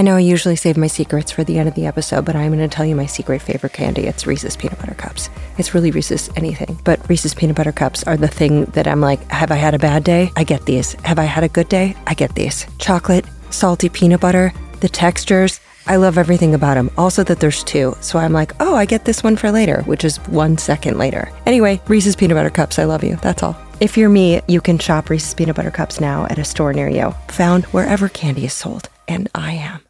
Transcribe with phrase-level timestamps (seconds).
[0.00, 2.54] I know I usually save my secrets for the end of the episode, but I'm
[2.56, 4.06] going to tell you my secret favorite candy.
[4.06, 5.28] It's Reese's Peanut Butter Cups.
[5.58, 9.22] It's really Reese's anything, but Reese's Peanut Butter Cups are the thing that I'm like,
[9.30, 10.30] have I had a bad day?
[10.36, 10.94] I get these.
[11.02, 11.94] Have I had a good day?
[12.06, 12.66] I get these.
[12.78, 15.60] Chocolate, salty peanut butter, the textures.
[15.86, 16.90] I love everything about them.
[16.96, 17.94] Also, that there's two.
[18.00, 21.30] So I'm like, oh, I get this one for later, which is one second later.
[21.44, 23.16] Anyway, Reese's Peanut Butter Cups, I love you.
[23.16, 23.54] That's all.
[23.80, 26.88] If you're me, you can shop Reese's Peanut Butter Cups now at a store near
[26.88, 28.88] you, found wherever candy is sold.
[29.06, 29.89] And I am.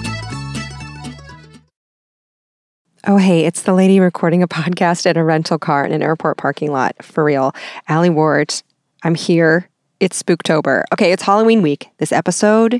[3.07, 6.37] Oh, hey, it's the lady recording a podcast at a rental car in an airport
[6.37, 6.95] parking lot.
[7.03, 7.53] For real.
[7.87, 8.53] Allie Ward,
[9.01, 9.67] I'm here.
[9.99, 10.83] It's Spooktober.
[10.93, 11.89] Okay, it's Halloween week.
[11.97, 12.79] This episode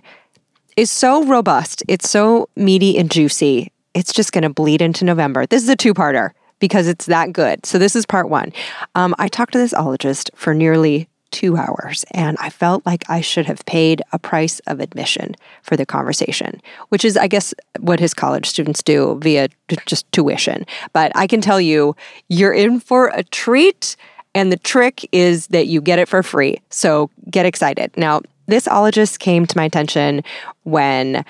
[0.78, 1.84] is so robust.
[1.88, 3.72] It's so meaty and juicy.
[3.96, 5.48] It's just going to bleed into November.
[5.48, 7.66] This is a two parter because it's that good.
[7.66, 8.54] So, this is part one.
[8.94, 13.22] Um, I talked to this ologist for nearly two hours, and I felt like I
[13.22, 18.00] should have paid a price of admission for the conversation, which is, I guess, what
[18.00, 19.50] his college students do via
[19.86, 20.66] just tuition.
[20.94, 21.96] But I can tell you,
[22.28, 23.96] you're in for a treat.
[24.34, 26.62] And the trick is that you get it for free.
[26.70, 27.92] So get excited.
[27.98, 30.24] Now, this ologist came to my attention
[30.64, 31.26] when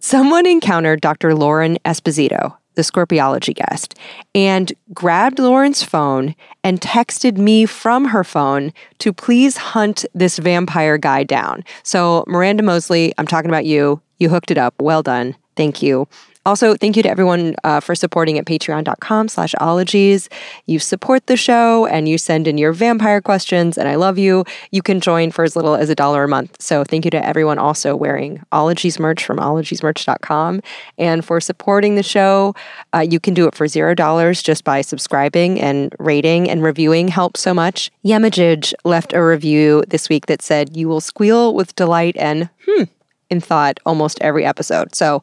[0.00, 1.34] someone encountered Dr.
[1.34, 3.98] Lauren Esposito the Scorpiology guest,
[4.34, 6.34] and grabbed Lauren's phone
[6.64, 11.64] and texted me from her phone to please hunt this vampire guy down.
[11.82, 14.00] So, Miranda Mosley, I'm talking about you.
[14.18, 14.74] You hooked it up.
[14.80, 15.36] Well done.
[15.56, 16.08] Thank you.
[16.44, 20.28] Also, thank you to everyone uh, for supporting at patreon.com slash ologies.
[20.66, 24.44] You support the show and you send in your vampire questions, and I love you.
[24.72, 26.60] You can join for as little as a dollar a month.
[26.60, 30.62] So thank you to everyone also wearing ologies merch from ologiesmerch.com.
[30.98, 32.54] And for supporting the show,
[32.92, 37.08] uh, you can do it for zero dollars just by subscribing and rating and reviewing
[37.08, 37.92] helps so much.
[38.04, 42.84] Yemajij left a review this week that said, You will squeal with delight and hmm
[43.30, 44.94] in thought almost every episode.
[44.94, 45.22] So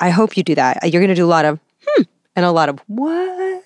[0.00, 0.90] I hope you do that.
[0.90, 2.02] You're going to do a lot of hmm
[2.36, 3.64] and a lot of what.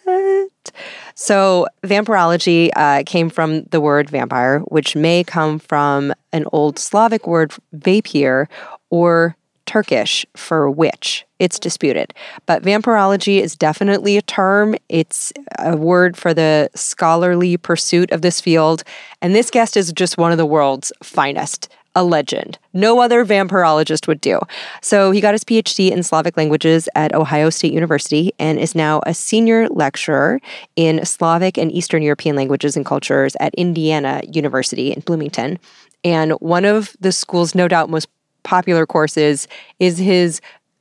[1.15, 7.27] So, vampirology uh, came from the word vampire, which may come from an old Slavic
[7.27, 8.49] word, vapir,
[8.91, 9.37] or
[9.67, 11.25] Turkish for witch.
[11.39, 12.13] It's disputed.
[12.47, 14.75] But vampirology is definitely a term.
[14.89, 18.83] It's a word for the scholarly pursuit of this field.
[19.23, 22.59] And this guest is just one of the world's finest a legend.
[22.73, 24.41] No other vampirologist would do.
[24.83, 29.01] So he got his PhD in Slavic languages at Ohio State University and is now
[29.07, 30.41] a senior lecturer
[30.77, 35.59] in Slavic and Eastern European languages and cultures at Indiana University in Bloomington.
[36.05, 38.09] And one of the school's no doubt most
[38.43, 40.41] popular courses is his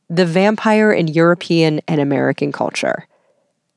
[0.09, 3.07] The Vampire in European and American Culture.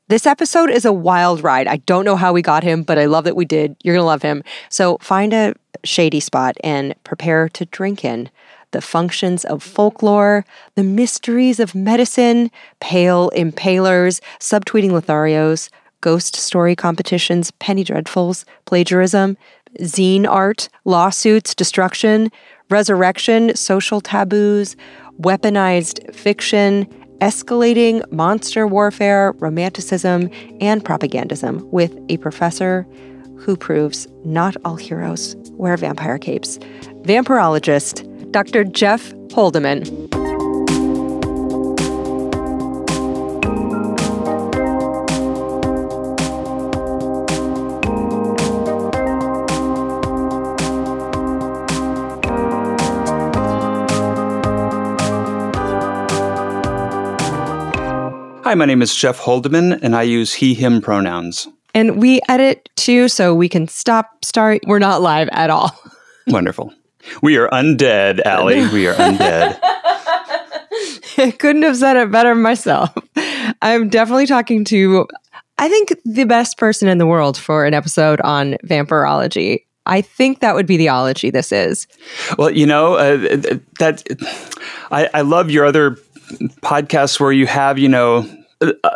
[0.09, 1.67] This episode is a wild ride.
[1.67, 3.75] I don't know how we got him, but I love that we did.
[3.83, 4.41] You're going to love him.
[4.69, 5.53] So find a
[5.83, 8.29] shady spot and prepare to drink in
[8.71, 15.69] the functions of folklore, the mysteries of medicine, pale impalers, subtweeting Lotharios,
[15.99, 19.35] ghost story competitions, penny dreadfuls, plagiarism,
[19.81, 22.31] zine art, lawsuits, destruction,
[22.69, 24.77] resurrection, social taboos,
[25.19, 26.87] weaponized fiction,
[27.19, 30.29] escalating monster warfare, romanticism,
[30.61, 32.87] and propagandism with a professor
[33.37, 36.57] who proves not all heroes wear vampire capes.
[37.03, 38.63] Vampirologist Dr.
[38.63, 40.36] Jeff Holdeman.
[58.47, 61.49] Hi, my name is Jeff Holdeman, and I use he, him pronouns.
[61.73, 64.61] And we edit too, so we can stop, start.
[64.65, 65.77] We're not live at all.
[66.27, 66.73] Wonderful.
[67.21, 68.65] We are undead, Allie.
[68.71, 69.59] We are undead.
[71.17, 72.95] I couldn't have said it better myself.
[73.61, 75.07] I'm definitely talking to,
[75.57, 79.65] I think, the best person in the world for an episode on vampirology.
[79.87, 81.85] I think that would be the ology this is.
[82.37, 83.17] Well, you know, uh,
[83.79, 84.03] that
[84.91, 85.97] I, I love your other
[86.61, 88.27] podcasts where you have, you know,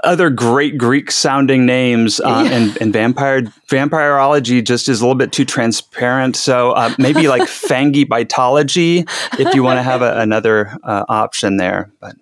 [0.04, 2.52] other great Greek sounding names uh, yeah.
[2.52, 6.36] and, and vampire vampirology just is a little bit too transparent.
[6.36, 9.08] So uh, maybe like fangy bitology
[9.40, 11.92] if you want to have a, another uh, option there.
[12.00, 12.16] But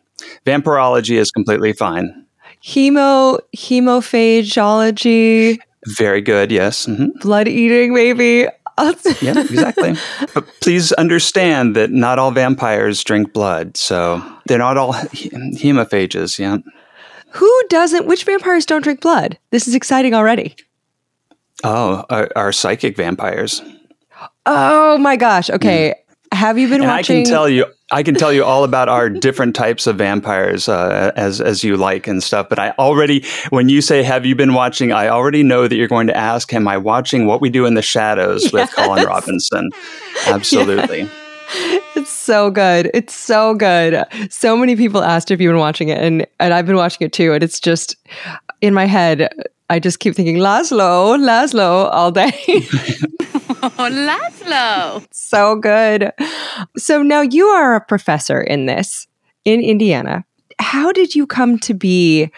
[0.46, 2.26] vampirology is completely fine.
[2.64, 5.60] Hemo hemophageology.
[5.86, 6.52] Very good.
[6.52, 6.88] Yes.
[6.88, 7.20] Mm-hmm.
[7.20, 8.48] Blood eating, maybe.
[9.22, 9.96] yeah, exactly.
[10.34, 16.40] But please understand that not all vampires drink blood, so they're not all hemophages.
[16.40, 16.58] Yeah.
[17.34, 18.08] Who doesn't?
[18.08, 19.38] Which vampires don't drink blood?
[19.52, 20.56] This is exciting already.
[21.64, 23.62] Oh, our, our psychic vampires.
[24.46, 25.50] Oh my gosh.
[25.50, 25.94] Okay.
[25.94, 26.38] Mm.
[26.38, 27.18] Have you been and watching?
[27.18, 30.70] I can tell you, I can tell you all about our different types of vampires
[30.70, 32.50] uh, as as you like and stuff.
[32.50, 35.88] But I already, when you say "Have you been watching?" I already know that you're
[35.88, 38.54] going to ask, "Am I watching What We Do in the Shadows yes.
[38.54, 39.70] with Colin Robinson?"
[40.28, 41.02] Absolutely.
[41.02, 41.10] Yeah.
[41.96, 42.92] It's so good.
[42.94, 44.06] It's so good.
[44.30, 47.14] So many people asked if you've been watching it, and and I've been watching it
[47.14, 47.34] too.
[47.34, 47.96] And it's just
[48.62, 49.30] in my head.
[49.69, 52.31] I just keep thinking Laszlo, Laszlo all day.
[53.62, 55.06] oh, Laszlo.
[55.12, 56.12] So good.
[56.77, 59.07] So now you are a professor in this
[59.45, 60.25] in Indiana.
[60.60, 62.31] How did you come to be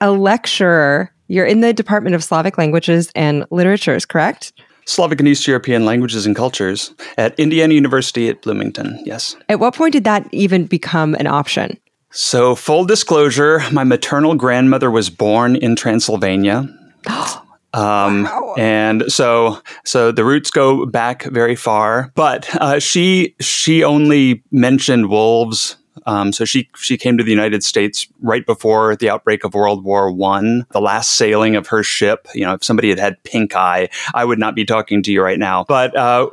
[0.00, 1.10] a lecturer?
[1.28, 4.52] You're in the Department of Slavic Languages and Literatures, correct?
[4.84, 9.36] Slavic and East European Languages and Cultures at Indiana University at Bloomington, yes.
[9.48, 11.78] At what point did that even become an option?
[12.14, 16.68] So, full disclosure, my maternal grandmother was born in Transylvania.
[17.74, 18.54] Um, wow.
[18.58, 25.08] and so, so the roots go back very far, but, uh, she, she only mentioned
[25.08, 29.54] wolves um, so she she came to the United States right before the outbreak of
[29.54, 30.66] World War One.
[30.70, 32.26] The last sailing of her ship.
[32.34, 35.22] You know, if somebody had had pink eye, I would not be talking to you
[35.22, 35.64] right now.
[35.68, 36.28] But uh,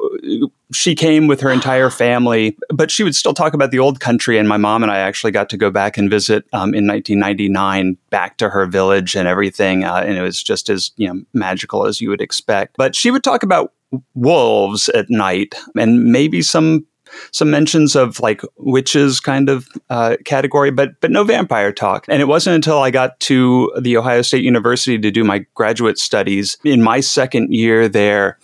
[0.74, 4.38] she came with her entire family, but she would still talk about the old country.
[4.38, 7.98] And my mom and I actually got to go back and visit um, in 1999
[8.10, 9.84] back to her village and everything.
[9.84, 12.76] Uh, and it was just as you know magical as you would expect.
[12.78, 13.74] But she would talk about
[14.14, 16.86] wolves at night and maybe some
[17.32, 22.06] some mentions of like witches kind of uh, category, but but no vampire talk.
[22.10, 25.98] And it wasn't until I got to the Ohio State University to do my graduate
[25.98, 28.38] studies in my second year there.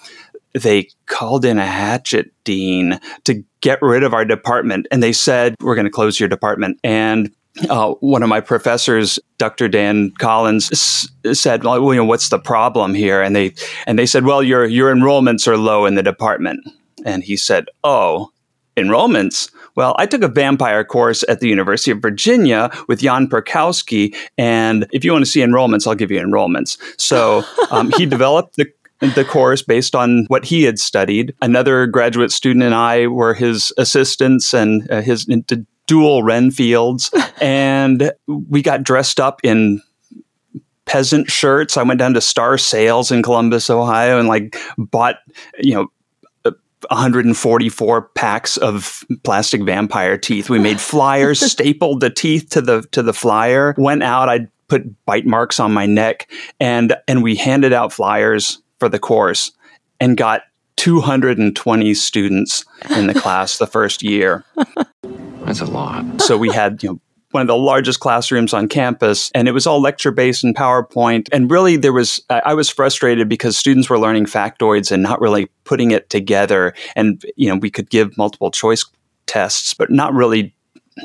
[0.54, 5.56] They called in a hatchet dean to get rid of our department, and they said,
[5.60, 7.32] "We're going to close your department." And
[7.70, 9.68] uh, one of my professors, Dr.
[9.68, 13.54] Dan Collins, s- said, "Well, you know, what's the problem here?" And they
[13.86, 16.66] and they said, "Well, your your enrollments are low in the department."
[17.06, 18.32] And he said, "Oh,
[18.78, 19.52] enrollments.
[19.76, 24.88] Well, I took a vampire course at the University of Virginia with Jan Perkowski, and
[24.92, 26.78] if you want to see enrollments, I'll give you enrollments.
[27.00, 31.36] So um, he developed the the course based on what he had studied.
[31.42, 35.26] Another graduate student and I were his assistants and uh, his
[35.88, 37.12] dual Renfields,
[37.42, 39.82] and we got dressed up in
[40.86, 41.78] peasant shirts.
[41.78, 45.18] I went down to Star Sales in Columbus, Ohio, and like bought
[45.60, 45.88] you know
[46.90, 50.50] 144 packs of plastic vampire teeth.
[50.50, 53.76] We made flyers, stapled the teeth to the to the flyer.
[53.78, 54.30] Went out.
[54.30, 56.30] I put bite marks on my neck,
[56.60, 59.52] and and we handed out flyers for the course,
[60.00, 60.42] and got
[60.78, 62.66] 220 students
[62.96, 64.44] in the class the first year.
[65.46, 66.22] That's a lot.
[66.22, 67.00] So we had you know
[67.36, 71.28] one of the largest classrooms on campus and it was all lecture based and PowerPoint.
[71.34, 75.48] And really there was, I was frustrated because students were learning factoids and not really
[75.66, 76.74] putting it together.
[76.96, 78.86] And, you know, we could give multiple choice
[79.28, 80.56] tests, but not really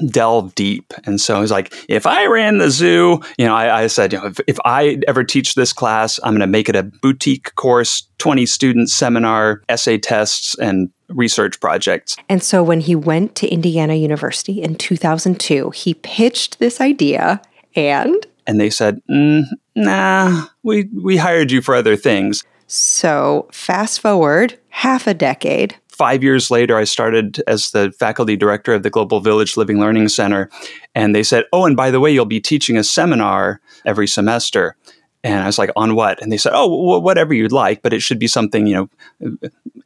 [0.06, 0.94] delve deep.
[1.04, 4.12] And so I was like, if I ran the zoo, you know, I, I said,
[4.12, 6.84] you know, if, if, I ever teach this class, I'm going to make it a
[6.84, 12.16] boutique course, 20 student seminar, essay tests, and research projects.
[12.28, 17.42] And so when he went to Indiana University in 2002, he pitched this idea
[17.76, 19.44] and and they said, mm,
[19.76, 25.76] "Nah, we we hired you for other things." So, fast forward half a decade.
[25.88, 30.08] 5 years later, I started as the faculty director of the Global Village Living Learning
[30.08, 30.48] Center,
[30.94, 34.76] and they said, "Oh, and by the way, you'll be teaching a seminar every semester."
[35.22, 36.22] And I was like, on what?
[36.22, 38.88] And they said, oh, whatever you'd like, but it should be something, you
[39.20, 39.38] know,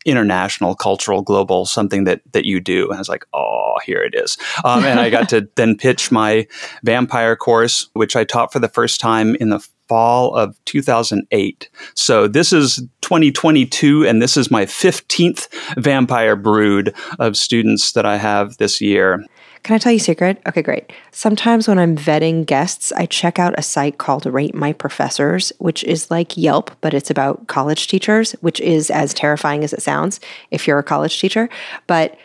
[0.05, 2.85] international, cultural, global, something that that you do.
[2.85, 4.39] And I was like, oh, here it is.
[4.65, 6.47] Um, and I got to then pitch my
[6.85, 11.69] vampire course, which I taught for the first time in the fall of 2008.
[11.95, 18.17] So this is 2022, and this is my 15th vampire brood of students that I
[18.17, 19.25] have this year.
[19.65, 20.43] Can I tell you a secret?
[20.47, 20.93] Okay, great.
[21.11, 25.83] Sometimes when I'm vetting guests, I check out a site called Rate My Professors, which
[25.85, 30.21] is like Yelp, but it's about college teachers, which is as terrifying as it sounds
[30.51, 31.49] if you're a college teacher.
[31.87, 32.19] But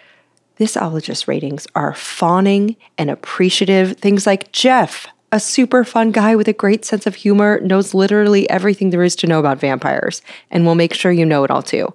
[0.57, 3.95] this ologist ratings are fawning and appreciative.
[3.95, 8.49] Things like Jeff, a super fun guy with a great sense of humor, knows literally
[8.49, 11.63] everything there is to know about vampires, and will make sure you know it all
[11.63, 11.93] too.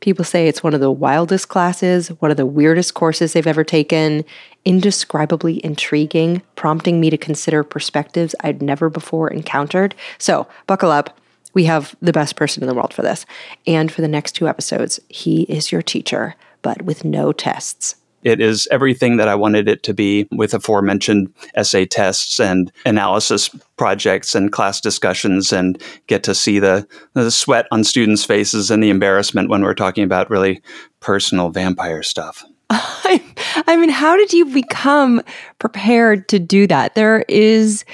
[0.00, 3.64] People say it's one of the wildest classes, one of the weirdest courses they've ever
[3.64, 4.24] taken.
[4.66, 9.94] Indescribably intriguing, prompting me to consider perspectives I'd never before encountered.
[10.18, 11.18] So, buckle up.
[11.54, 13.24] We have the best person in the world for this.
[13.66, 17.94] And for the next two episodes, he is your teacher, but with no tests.
[18.24, 23.48] It is everything that I wanted it to be with aforementioned essay tests and analysis
[23.76, 28.82] projects and class discussions and get to see the, the sweat on students' faces and
[28.82, 30.60] the embarrassment when we're talking about really
[30.98, 32.44] personal vampire stuff.
[32.70, 35.22] I mean, how did you become
[35.58, 36.94] prepared to do that?
[36.94, 37.84] There is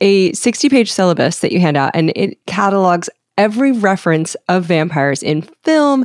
[0.00, 5.22] a 60 page syllabus that you hand out, and it catalogs every reference of vampires
[5.22, 6.04] in film,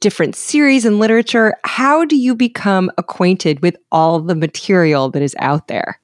[0.00, 1.54] different series and literature.
[1.64, 6.00] How do you become acquainted with all the material that is out there?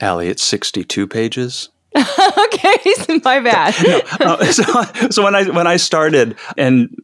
[0.00, 1.68] Allie, it's 62 pages.
[1.96, 2.76] okay,
[3.24, 3.74] my bad.
[4.20, 6.94] no, uh, so, so when I when I started, and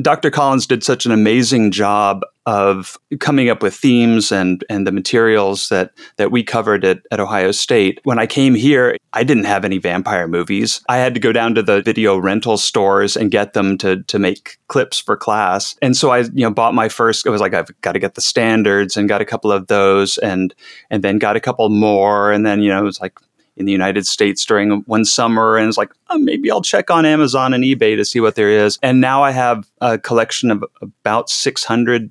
[0.00, 0.30] Dr.
[0.30, 5.68] Collins did such an amazing job of coming up with themes and and the materials
[5.68, 8.00] that that we covered at, at Ohio State.
[8.02, 10.82] When I came here, I didn't have any vampire movies.
[10.88, 14.18] I had to go down to the video rental stores and get them to to
[14.18, 15.76] make clips for class.
[15.80, 18.16] And so I, you know, bought my first it was like I've got to get
[18.16, 20.52] the standards and got a couple of those and
[20.90, 23.16] and then got a couple more and then, you know, it was like
[23.56, 27.06] in the United States during one summer and it's like, oh, maybe I'll check on
[27.06, 28.76] Amazon and eBay to see what there is.
[28.82, 32.10] And now I have a collection of about 600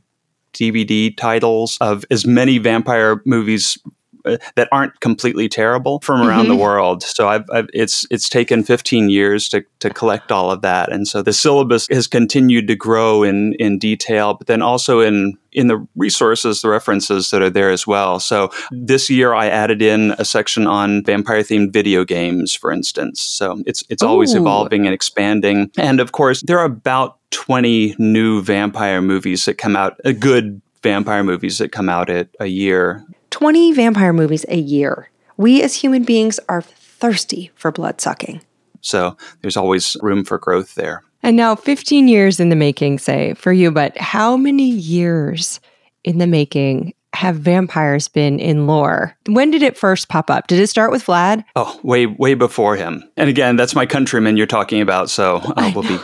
[0.53, 3.77] DVD titles of as many vampire movies
[4.25, 6.57] uh, that aren't completely terrible from around mm-hmm.
[6.57, 7.03] the world.
[7.03, 11.07] So I've, I've, it's it's taken 15 years to, to collect all of that, and
[11.07, 15.67] so the syllabus has continued to grow in in detail, but then also in in
[15.67, 18.19] the resources, the references that are there as well.
[18.19, 23.21] So this year I added in a section on vampire themed video games, for instance.
[23.21, 24.07] So it's it's Ooh.
[24.07, 29.57] always evolving and expanding, and of course there are about 20 new vampire movies that
[29.57, 29.99] come out.
[30.05, 35.09] A good vampire movies that come out at a year 20 vampire movies a year.
[35.37, 38.41] We as human beings are thirsty for blood sucking.
[38.81, 41.03] So there's always room for growth there.
[41.21, 45.59] And now 15 years in the making, say, for you, but how many years
[46.03, 49.15] in the making have vampires been in lore?
[49.27, 50.47] When did it first pop up?
[50.47, 51.43] Did it start with Vlad?
[51.55, 53.03] Oh, way, way before him.
[53.17, 55.99] And again, that's my countryman you're talking about, so uh, we'll be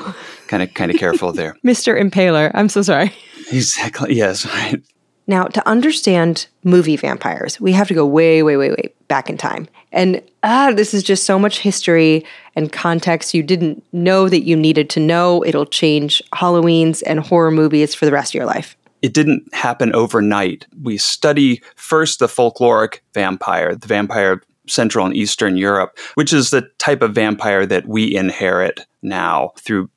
[0.48, 1.56] kind of, kind of careful there.
[1.64, 2.00] Mr.
[2.00, 3.14] Impaler, I'm so sorry.
[3.52, 4.16] Exactly.
[4.16, 4.46] Yes.
[4.46, 4.82] Right.
[5.28, 9.38] Now, to understand movie vampires, we have to go way, way, way, way back in
[9.38, 9.68] time.
[9.92, 12.24] And ah, this is just so much history
[12.56, 15.44] and context you didn't know that you needed to know.
[15.44, 18.78] It'll change Halloween's and horror movies for the rest of your life.
[19.02, 20.68] It didn't happen overnight.
[20.82, 26.68] We study first the folkloric vampire, the vampire Central and Eastern Europe, which is the
[26.78, 29.90] type of vampire that we inherit now through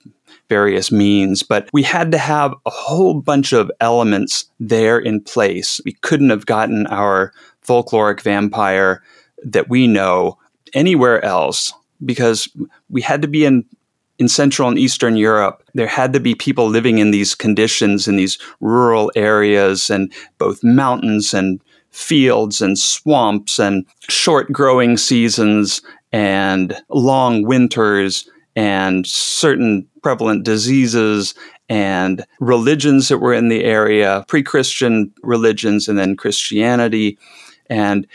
[0.49, 5.81] various means, but we had to have a whole bunch of elements there in place.
[5.85, 7.33] We couldn't have gotten our
[7.67, 9.03] folkloric vampire
[9.45, 10.39] that we know
[10.75, 11.73] anywhere else
[12.05, 12.49] because
[12.89, 13.65] we had to be in
[14.19, 18.17] in Central and Eastern Europe, there had to be people living in these conditions in
[18.17, 25.81] these rural areas and both mountains and fields and swamps and short growing seasons
[26.13, 31.35] and long winters and certain prevalent diseases
[31.69, 37.19] and religions that were in the area, pre Christian religions, and then Christianity.
[37.69, 38.07] And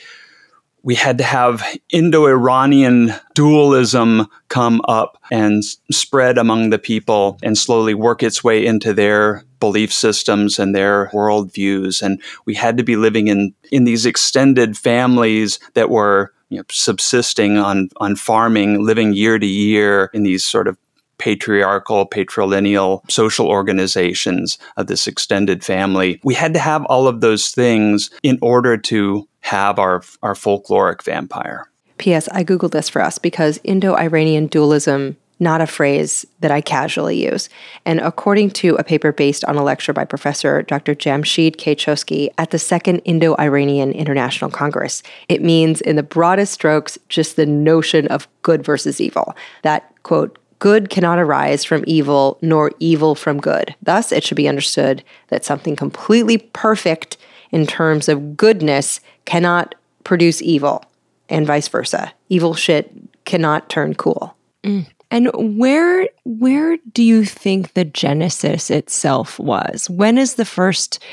[0.82, 7.56] we had to have Indo Iranian dualism come up and spread among the people and
[7.56, 12.02] slowly work its way into their belief systems and their worldviews.
[12.02, 16.66] And we had to be living in, in these extended families that were you know,
[16.70, 20.78] subsisting on on farming, living year to year in these sort of
[21.24, 26.20] patriarchal, patrilineal social organizations of this extended family.
[26.22, 31.02] We had to have all of those things in order to have our our folkloric
[31.02, 31.70] vampire.
[31.98, 32.28] P.S.
[32.34, 37.50] I googled this for us because Indo-Iranian dualism not a phrase that I casually use.
[37.86, 40.94] And according to a paper based on a lecture by Professor Dr.
[40.94, 46.98] Jamshid Khashoggi at the Second Indo Iranian International Congress, it means, in the broadest strokes,
[47.10, 49.36] just the notion of good versus evil.
[49.64, 53.76] That, quote, good cannot arise from evil, nor evil from good.
[53.82, 57.18] Thus, it should be understood that something completely perfect
[57.52, 60.86] in terms of goodness cannot produce evil,
[61.28, 62.14] and vice versa.
[62.30, 62.94] Evil shit
[63.26, 64.38] cannot turn cool.
[64.64, 64.88] Mm.
[65.12, 69.90] And where where do you think the genesis itself was?
[69.90, 71.04] When is the first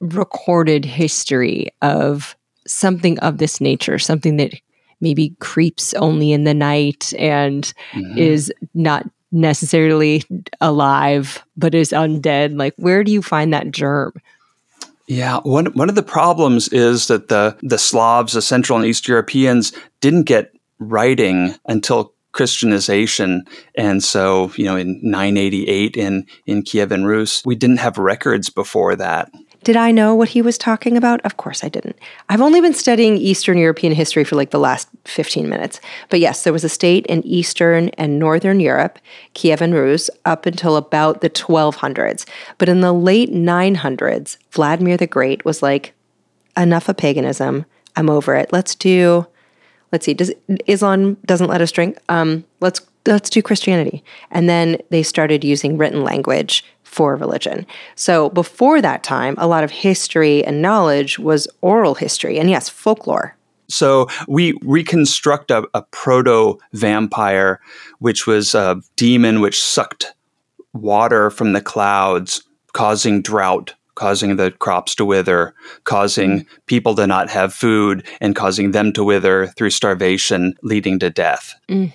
[0.00, 2.36] recorded history of
[2.66, 4.52] something of this nature, something that
[5.00, 8.18] maybe creeps only in the night and mm-hmm.
[8.18, 10.22] is not necessarily
[10.60, 12.58] alive but is undead?
[12.58, 14.12] Like where do you find that germ?
[15.06, 19.06] Yeah, one one of the problems is that the the Slavs, the Central and East
[19.06, 27.04] Europeans, didn't get writing until Christianization, and so you know in 988 in in Kievan
[27.04, 29.30] Rus, we didn't have records before that.
[29.64, 31.20] Did I know what he was talking about?
[31.22, 31.98] Of course I didn't.
[32.28, 35.80] I've only been studying Eastern European history for like the last 15 minutes.
[36.10, 38.98] But yes, there was a state in Eastern and Northern Europe,
[39.34, 42.26] Kievan Rus, up until about the 1200s.
[42.58, 45.94] But in the late 900s, Vladimir the Great was like,
[46.56, 47.64] enough of paganism.
[47.96, 48.52] I'm over it.
[48.52, 49.26] Let's do,
[49.92, 50.32] let's see, does
[50.66, 51.98] Islam doesn't let us drink?
[52.08, 54.02] Um, let's let's do Christianity.
[54.30, 56.64] And then they started using written language
[56.94, 57.66] for religion.
[57.96, 62.68] So before that time, a lot of history and knowledge was oral history and yes,
[62.68, 63.36] folklore.
[63.68, 67.60] So we reconstruct a, a proto vampire,
[67.98, 70.14] which was a demon which sucked
[70.72, 77.30] water from the clouds, causing drought causing the crops to wither, causing people to not
[77.30, 81.54] have food, and causing them to wither through starvation, leading to death.
[81.68, 81.92] Mm.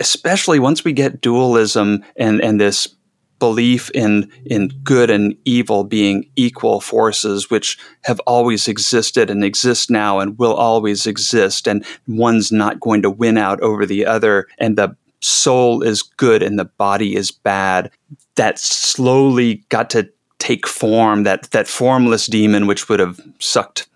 [0.00, 2.94] Especially once we get dualism and, and this
[3.40, 9.90] belief in in good and evil being equal forces which have always existed and exist
[9.90, 14.46] now and will always exist and one's not going to win out over the other
[14.58, 17.90] and the soul is good and the body is bad
[18.36, 23.88] that slowly got to take form that that formless demon which would have sucked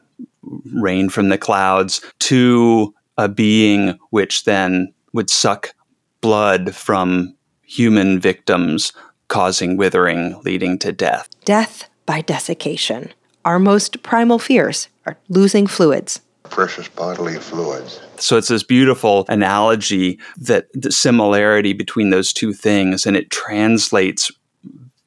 [0.72, 5.74] rain from the clouds to a being which then would suck
[6.20, 8.92] blood from human victims
[9.34, 11.28] causing withering, leading to death.
[11.44, 13.12] Death by desiccation.
[13.44, 16.20] Our most primal fears are losing fluids.
[16.44, 18.00] Precious bodily fluids.
[18.16, 24.30] So it's this beautiful analogy that the similarity between those two things, and it translates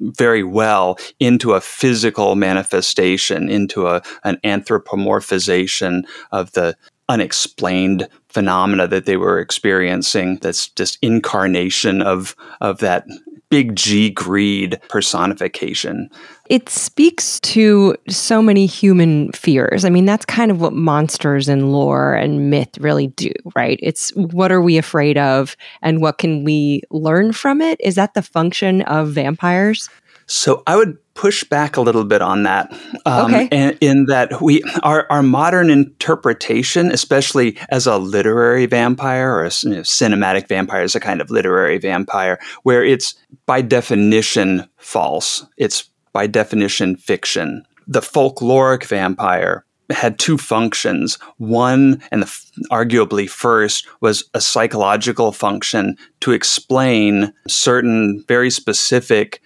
[0.01, 6.03] very well into a physical manifestation, into a, an anthropomorphization
[6.33, 6.75] of the
[7.07, 10.37] unexplained phenomena that they were experiencing.
[10.41, 13.05] That's just incarnation of of that
[13.49, 16.09] big G greed personification.
[16.49, 19.85] It speaks to so many human fears.
[19.85, 23.79] I mean, that's kind of what monsters and lore and myth really do, right?
[23.81, 27.79] It's what are we afraid of and what can we learn from it?
[27.81, 29.89] Is that the function of vampires?
[30.27, 32.71] So I would push back a little bit on that.
[33.05, 33.49] Um, okay.
[33.51, 39.51] And in that we our, our modern interpretation, especially as a literary vampire or a
[39.63, 45.45] you know, cinematic vampire, is a kind of literary vampire, where it's by definition false.
[45.57, 47.65] It's by definition fiction.
[47.87, 51.17] The folkloric vampire had two functions.
[51.37, 52.27] One, and the,
[52.69, 59.41] arguably first, was a psychological function to explain certain very specific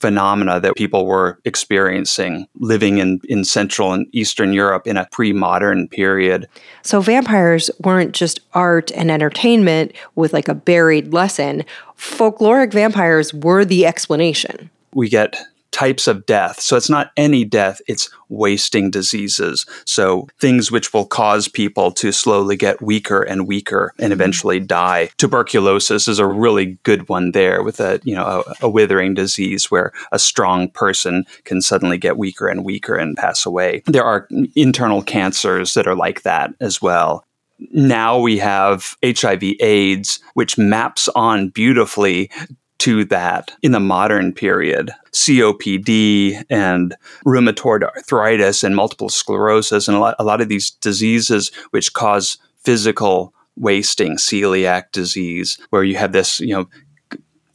[0.00, 5.32] phenomena that people were experiencing living in, in Central and Eastern Europe in a pre
[5.32, 6.48] modern period.
[6.82, 11.64] So, vampires weren't just art and entertainment with like a buried lesson.
[11.96, 14.70] Folkloric vampires were the explanation.
[14.94, 15.36] We get
[15.76, 16.58] types of death.
[16.58, 19.66] So it's not any death, it's wasting diseases.
[19.84, 24.12] So things which will cause people to slowly get weaker and weaker and mm-hmm.
[24.12, 25.10] eventually die.
[25.18, 29.70] Tuberculosis is a really good one there with a, you know, a, a withering disease
[29.70, 33.82] where a strong person can suddenly get weaker and weaker and pass away.
[33.84, 37.22] There are internal cancers that are like that as well
[37.70, 42.30] now we have HIV AIDS, which maps on beautifully
[42.78, 44.90] to that in the modern period.
[45.12, 51.50] COPD and rheumatoid arthritis and multiple sclerosis and a lot, a lot of these diseases
[51.70, 56.68] which cause physical wasting, celiac disease, where you have this, you know,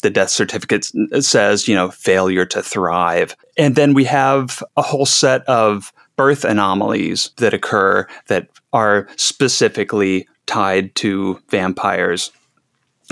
[0.02, 3.36] the death certificate says, you know, failure to thrive.
[3.58, 10.28] And then we have a whole set of birth anomalies that occur that are specifically
[10.48, 12.32] tied to vampires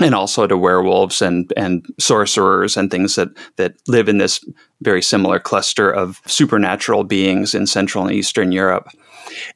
[0.00, 4.44] and also to werewolves and and sorcerers and things that that live in this
[4.80, 8.88] very similar cluster of supernatural beings in Central and Eastern Europe.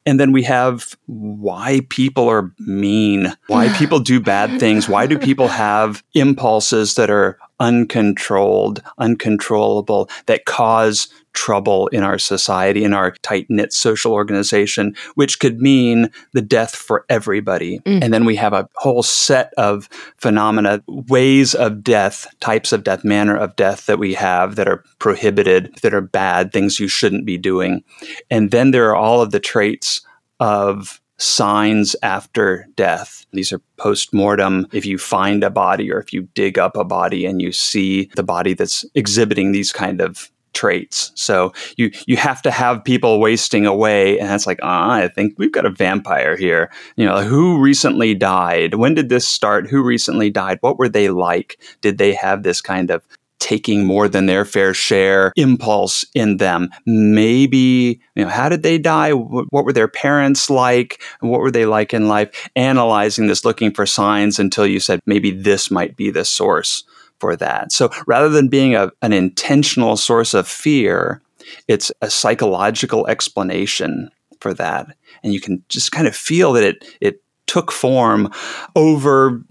[0.05, 5.17] And then we have why people are mean, why people do bad things, why do
[5.17, 13.11] people have impulses that are uncontrolled, uncontrollable, that cause trouble in our society, in our
[13.21, 17.79] tight knit social organization, which could mean the death for everybody.
[17.79, 18.03] Mm.
[18.03, 23.03] And then we have a whole set of phenomena, ways of death, types of death,
[23.03, 27.25] manner of death that we have that are prohibited, that are bad, things you shouldn't
[27.25, 27.83] be doing.
[28.31, 30.01] And then there are all of the traits
[30.39, 33.25] of signs after death.
[33.31, 34.67] These are post mortem.
[34.73, 38.09] If you find a body or if you dig up a body and you see
[38.15, 41.11] the body that's exhibiting these kind of traits.
[41.13, 45.35] So you you have to have people wasting away, and it's like, ah, I think
[45.37, 46.71] we've got a vampire here.
[46.95, 48.75] You know, who recently died?
[48.75, 49.67] When did this start?
[49.67, 50.57] Who recently died?
[50.61, 51.59] What were they like?
[51.81, 53.03] Did they have this kind of
[53.39, 56.69] taking more than their fair share impulse in them.
[56.87, 59.11] Maybe, you know, how did they die?
[59.11, 60.99] What were their parents like?
[61.19, 62.49] What were they like in life?
[62.55, 66.85] Analyzing this, looking for signs until you said maybe this might be the source
[67.19, 67.71] for that.
[67.71, 71.21] So rather than being a, an intentional source of fear,
[71.67, 74.95] it's a psychological explanation for that.
[75.23, 78.31] And you can just kind of feel that it, it took form
[78.75, 79.41] over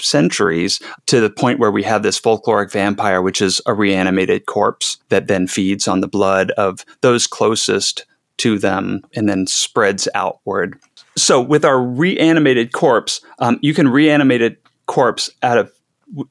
[0.00, 4.98] centuries to the point where we have this folkloric vampire, which is a reanimated corpse
[5.08, 8.04] that then feeds on the blood of those closest
[8.38, 10.78] to them and then spreads outward.
[11.16, 15.72] So, with our reanimated corpse, um, you can reanimate a corpse out of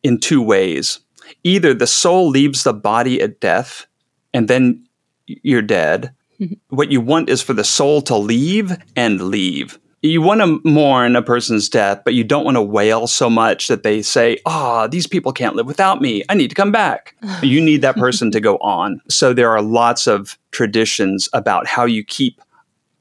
[0.03, 0.99] in two ways.
[1.43, 3.85] Either the soul leaves the body at death,
[4.33, 4.87] and then
[5.25, 6.13] you're dead.
[6.39, 6.75] Mm-hmm.
[6.75, 11.15] what you want is for the soul to leave and leave you want to mourn
[11.15, 14.83] a person's death, but you don't want to wail so much that they say, "Ah,
[14.83, 16.23] oh, these people can't live without me.
[16.29, 19.01] I need to come back." you need that person to go on.
[19.09, 22.41] So there are lots of traditions about how you keep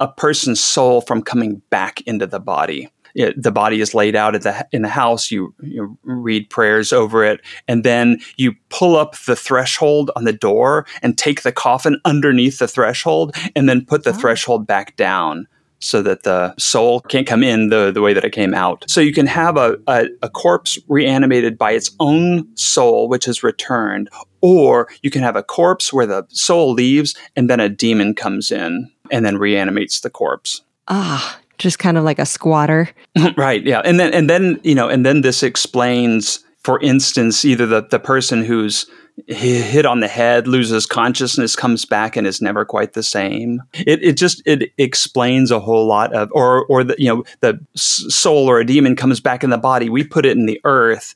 [0.00, 2.90] a person's soul from coming back into the body.
[3.36, 5.30] The body is laid out the, in the house.
[5.30, 10.32] You, you read prayers over it, and then you pull up the threshold on the
[10.32, 14.14] door and take the coffin underneath the threshold, and then put the oh.
[14.14, 15.46] threshold back down
[15.78, 18.84] so that the soul can't come in the, the way that it came out.
[18.88, 23.42] So you can have a, a, a, corpse reanimated by its own soul, which is
[23.42, 24.08] returned,
[24.40, 28.50] or you can have a corpse where the soul leaves and then a demon comes
[28.50, 30.62] in and then reanimates the corpse.
[30.88, 32.88] Ah, just kind of like a squatter.
[33.36, 33.80] right, yeah.
[33.84, 37.98] And then and then, you know, and then this explains, for instance, either the, the
[37.98, 38.86] person who's
[39.26, 43.62] hit on the head, loses consciousness, comes back, and is never quite the same.
[43.72, 47.58] It, it just it explains a whole lot of, or or the you know the
[47.74, 49.88] soul or a demon comes back in the body.
[49.88, 51.14] We put it in the earth,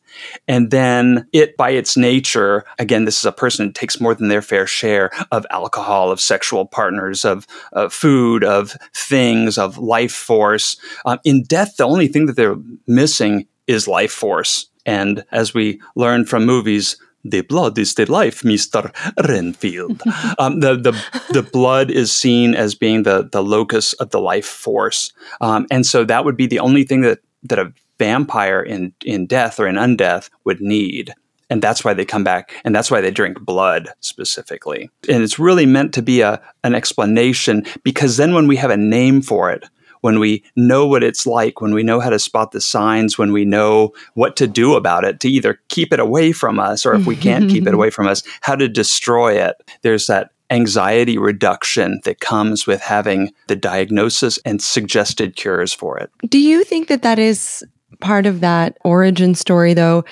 [0.49, 4.29] and then it by its nature, again, this is a person who takes more than
[4.29, 10.13] their fair share of alcohol, of sexual partners, of, of food, of things, of life
[10.13, 10.77] force.
[11.05, 14.67] Um, in death, the only thing that they're missing is life force.
[14.87, 18.91] And as we learn from movies, the blood is the life, Mister
[19.29, 20.03] Renfield.
[20.39, 20.93] um, the the
[21.31, 25.85] the blood is seen as being the the locus of the life force, um, and
[25.85, 29.67] so that would be the only thing that that a vampire in in death or
[29.67, 31.15] in undeath would need.
[31.51, 34.89] And that's why they come back, and that's why they drink blood specifically.
[35.09, 38.77] And it's really meant to be a an explanation because then when we have a
[38.77, 39.65] name for it,
[40.01, 43.33] when we know what it's like, when we know how to spot the signs, when
[43.33, 46.95] we know what to do about it, to either keep it away from us, or
[46.95, 47.75] if we can't keep it mm-hmm.
[47.75, 49.57] away from us, how to destroy it.
[49.83, 56.11] There's that anxiety reduction that comes with having the diagnosis and suggested cures for it.
[56.29, 57.65] Do you think that that is
[58.01, 60.05] part of that origin story, though,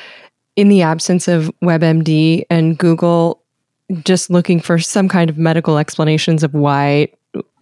[0.54, 3.42] in the absence of WebMD and Google?
[4.04, 7.08] Just looking for some kind of medical explanations of why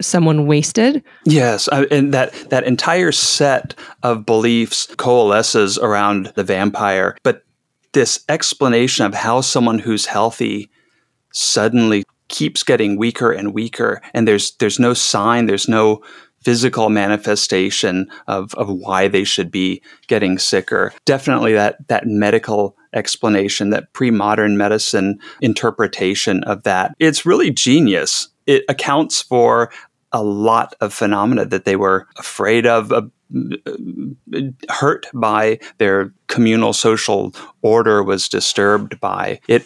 [0.01, 1.03] someone wasted.
[1.25, 7.43] Yes, and that that entire set of beliefs coalesces around the vampire, but
[7.93, 10.69] this explanation of how someone who's healthy
[11.31, 16.01] suddenly keeps getting weaker and weaker and there's there's no sign, there's no
[16.43, 20.93] physical manifestation of, of why they should be getting sicker.
[21.05, 26.93] Definitely that that medical explanation, that pre-modern medicine interpretation of that.
[26.99, 29.71] It's really genius it accounts for
[30.11, 33.01] a lot of phenomena that they were afraid of, uh,
[34.69, 39.39] hurt by, their communal social order was disturbed by.
[39.47, 39.65] It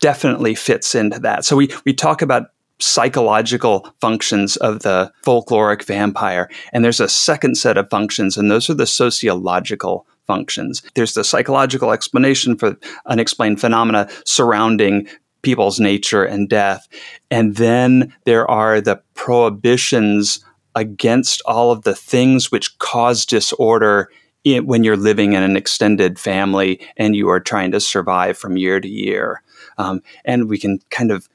[0.00, 1.44] definitely fits into that.
[1.44, 2.46] So we, we talk about
[2.78, 8.68] psychological functions of the folkloric vampire, and there's a second set of functions, and those
[8.68, 10.82] are the sociological functions.
[10.94, 12.76] There's the psychological explanation for
[13.06, 15.06] unexplained phenomena surrounding
[15.42, 16.88] people's nature and death.
[17.30, 24.10] And then there are the prohibitions against all of the things which cause disorder
[24.44, 28.56] in, when you're living in an extended family and you are trying to survive from
[28.56, 29.42] year to year.
[29.78, 31.28] Um, and we can kind of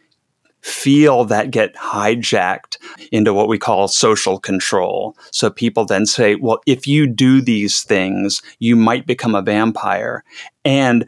[0.62, 2.78] feel that get hijacked
[3.12, 5.15] into what we call social control.
[5.32, 10.24] So people then say, well, if you do these things, you might become a vampire.
[10.65, 11.08] And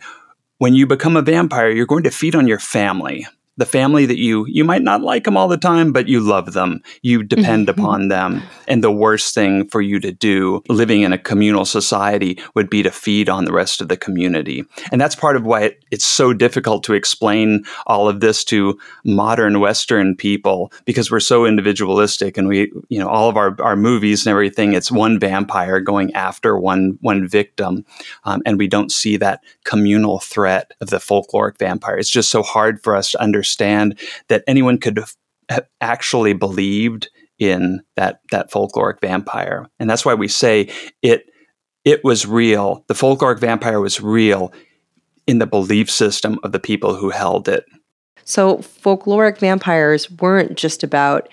[0.60, 3.26] when you become a vampire, you're going to feed on your family.
[3.60, 6.54] The family that you you might not like them all the time but you love
[6.54, 6.82] them.
[7.02, 7.80] You depend mm-hmm.
[7.80, 8.42] upon them.
[8.70, 12.84] And the worst thing for you to do living in a communal society would be
[12.84, 14.64] to feed on the rest of the community.
[14.94, 18.80] And that's part of why it, it's so difficult to explain all of this to
[19.04, 23.76] modern western people because we're so individualistic and we you know all of our, our
[23.76, 27.86] movies and everything it's one vampire going after one one victim.
[28.24, 31.98] Um, and we don't see that communal threat of the folkloric vampire.
[31.98, 34.98] It's just so hard for us to understand that anyone could
[35.50, 39.68] have actually believed in that that folkloric vampire.
[39.80, 41.26] And that's why we say it
[41.86, 42.84] it was real.
[42.88, 44.54] The folkloric vampire was real
[45.26, 47.66] in the belief system of the people who held it.
[48.26, 51.30] So folkloric vampires weren't just about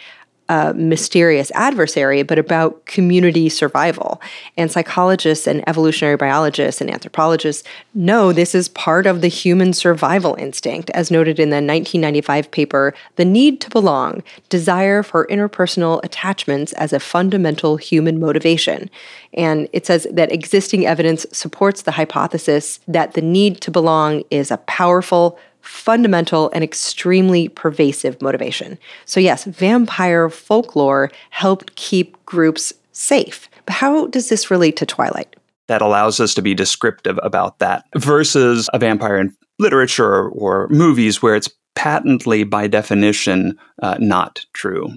[0.48, 4.20] a mysterious adversary, but about community survival.
[4.56, 10.34] And psychologists and evolutionary biologists and anthropologists know this is part of the human survival
[10.36, 16.72] instinct, as noted in the 1995 paper, The Need to Belong Desire for Interpersonal Attachments
[16.74, 18.90] as a Fundamental Human Motivation.
[19.34, 24.50] And it says that existing evidence supports the hypothesis that the need to belong is
[24.50, 28.78] a powerful, fundamental and extremely pervasive motivation.
[29.04, 33.48] So, yes, vampire folklore helped keep groups safe.
[33.66, 35.36] But how does this relate to Twilight?
[35.68, 41.20] That allows us to be descriptive about that versus a vampire in literature or movies
[41.20, 44.88] where it's patently, by definition, uh, not true.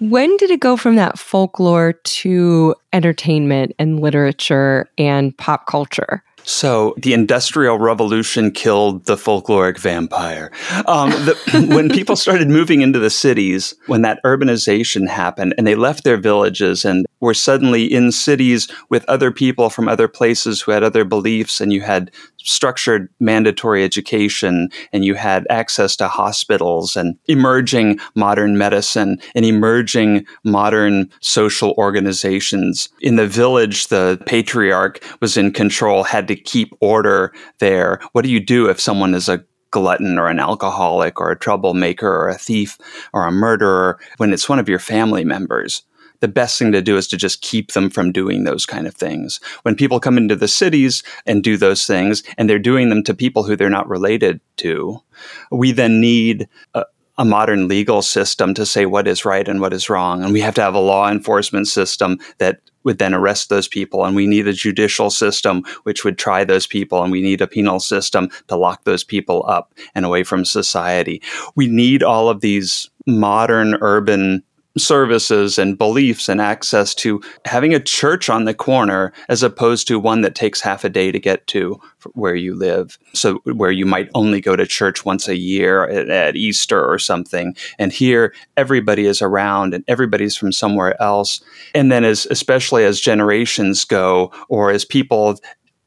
[0.00, 6.22] When did it go from that folklore to entertainment and literature and pop culture?
[6.44, 10.52] So the Industrial Revolution killed the folkloric vampire.
[10.86, 15.74] Um, the, when people started moving into the cities, when that urbanization happened, and they
[15.74, 20.72] left their villages and were suddenly in cities with other people from other places who
[20.72, 22.10] had other beliefs, and you had
[22.44, 30.24] structured mandatory education, and you had access to hospitals and emerging modern medicine and emerging
[30.44, 32.88] modern social organizations.
[33.00, 38.00] In the village, the patriarch was in control, had to keep order there.
[38.12, 42.08] What do you do if someone is a glutton or an alcoholic or a troublemaker
[42.08, 42.78] or a thief
[43.12, 45.82] or a murderer when it's one of your family members?
[46.24, 48.94] The best thing to do is to just keep them from doing those kind of
[48.94, 49.40] things.
[49.60, 53.12] When people come into the cities and do those things, and they're doing them to
[53.12, 55.02] people who they're not related to,
[55.50, 56.86] we then need a,
[57.18, 60.24] a modern legal system to say what is right and what is wrong.
[60.24, 64.06] And we have to have a law enforcement system that would then arrest those people.
[64.06, 67.02] And we need a judicial system which would try those people.
[67.02, 71.20] And we need a penal system to lock those people up and away from society.
[71.54, 74.42] We need all of these modern urban
[74.76, 79.98] services and beliefs and access to having a church on the corner as opposed to
[79.98, 81.80] one that takes half a day to get to
[82.12, 82.98] where you live.
[83.12, 86.98] So, where you might only go to church once a year at, at Easter or
[86.98, 87.56] something.
[87.78, 91.42] And here, everybody is around and everybody's from somewhere else.
[91.74, 95.38] And then, as especially as generations go, or as people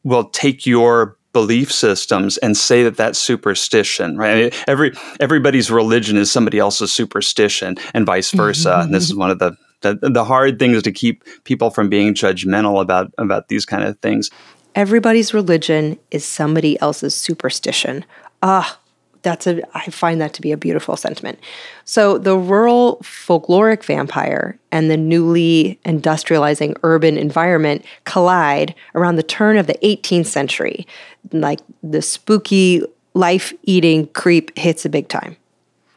[0.04, 4.54] will take your belief systems and say that that's superstition, right?
[4.68, 8.70] Every everybody's religion is somebody else's superstition, and vice versa.
[8.70, 8.82] Mm-hmm.
[8.82, 12.13] And this is one of the, the the hard things to keep people from being
[12.13, 14.30] judgmental about about these kind of things.
[14.76, 18.06] Everybody's religion is somebody else's superstition.
[18.44, 18.80] Ah,
[19.28, 21.40] that's a I find that to be a beautiful sentiment.
[21.84, 29.58] So the rural folkloric vampire and the newly industrializing urban environment collide around the turn
[29.58, 30.88] of the 18th century.
[31.34, 35.36] Like the spooky life eating creep hits a big time.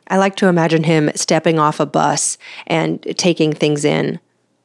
[0.09, 4.19] I like to imagine him stepping off a bus and taking things in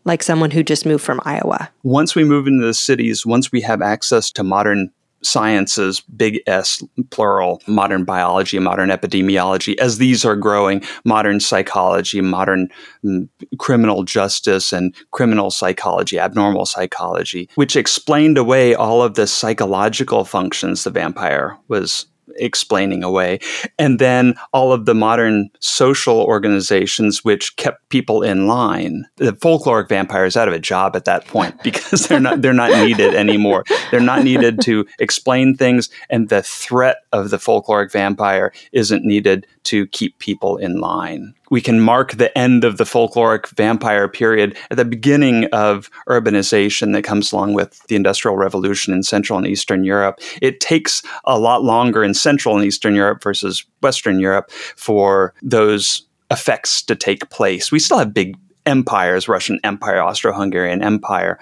[0.05, 1.69] like someone who just moved from Iowa.
[1.83, 4.91] Once we move into the cities, once we have access to modern
[5.25, 12.69] sciences, big S plural, modern biology, modern epidemiology, as these are growing, modern psychology, modern
[13.03, 20.23] mm, criminal justice, and criminal psychology, abnormal psychology, which explained away all of the psychological
[20.23, 22.05] functions the vampire was
[22.37, 23.39] explaining away.
[23.77, 29.05] And then all of the modern social organizations which kept people in line.
[29.17, 32.53] The folkloric vampire is out of a job at that point because they're not they're
[32.53, 33.63] not needed anymore.
[33.91, 39.47] They're not needed to explain things and the threat of the folkloric vampire isn't needed
[39.63, 44.57] to keep people in line we can mark the end of the folkloric vampire period
[44.71, 49.47] at the beginning of urbanization that comes along with the Industrial Revolution in Central and
[49.47, 50.19] Eastern Europe.
[50.41, 56.03] It takes a lot longer in Central and Eastern Europe versus Western Europe for those
[56.31, 57.71] effects to take place.
[57.71, 61.39] We still have big empires, Russian Empire, Austro Hungarian Empire,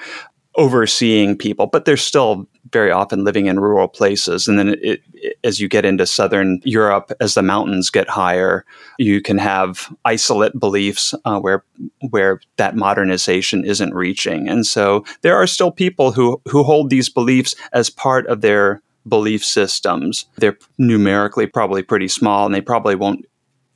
[0.55, 4.47] overseeing people, but they're still very often living in rural places.
[4.47, 8.65] And then it, it, as you get into southern Europe, as the mountains get higher,
[8.97, 11.63] you can have isolate beliefs uh, where
[12.09, 14.47] where that modernization isn't reaching.
[14.47, 18.81] And so there are still people who who hold these beliefs as part of their
[19.07, 20.25] belief systems.
[20.37, 23.25] They're numerically probably pretty small, and they probably won't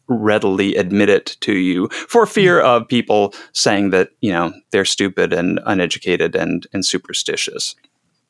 [0.07, 5.33] readily admit it to you for fear of people saying that you know they're stupid
[5.33, 7.75] and uneducated and and superstitious.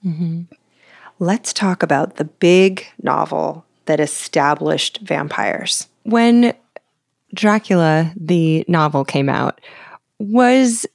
[0.05, 0.43] Mm-hmm.
[1.19, 5.87] Let's talk about the big novel that established vampires.
[6.03, 6.53] When
[7.33, 9.59] Dracula, the novel, came out,
[10.19, 10.85] was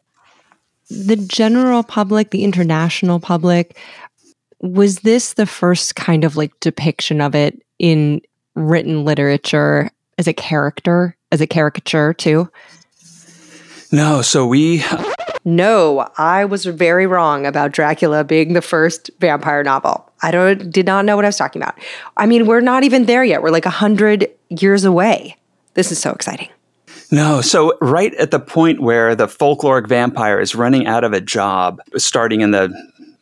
[0.88, 3.76] the general public, the international public,
[4.60, 8.20] was this the first kind of like depiction of it in
[8.54, 12.50] written literature as a character, as a caricature too?
[13.90, 14.82] No, so we
[15.44, 20.08] no, I was very wrong about Dracula being the first vampire novel.
[20.22, 21.78] I don't did not know what I was talking about.
[22.16, 23.42] I mean, we're not even there yet.
[23.42, 25.36] We're like a hundred years away.
[25.74, 26.48] This is so exciting.
[27.10, 31.20] No, so right at the point where the folkloric vampire is running out of a
[31.20, 32.72] job, starting in the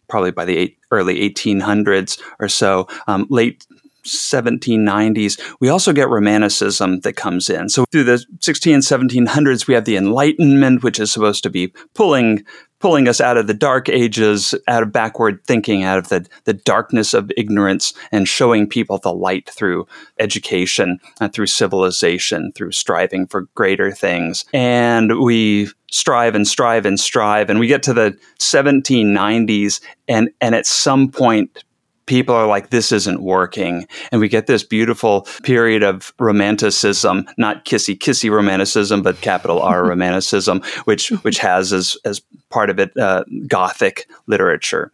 [0.08, 3.66] probably by the eight, early 1800s or so, um, late
[4.04, 7.68] 1790s, we also get Romanticism that comes in.
[7.68, 11.72] So through the 16 and 1700s, we have the Enlightenment, which is supposed to be
[11.94, 12.44] pulling
[12.80, 16.54] pulling us out of the dark ages, out of backward thinking, out of the, the
[16.54, 19.86] darkness of ignorance, and showing people the light through
[20.18, 24.44] education, uh, through civilization, through striving for greater things.
[24.52, 27.50] And we strive and strive and strive.
[27.50, 31.62] And we get to the 1790s, and, and at some point,
[32.10, 33.86] people are like, this isn't working.
[34.10, 39.84] And we get this beautiful period of romanticism, not kissy kissy romanticism, but capital R
[39.88, 42.20] romanticism, which, which has as, as
[42.50, 44.90] part of it uh, Gothic literature.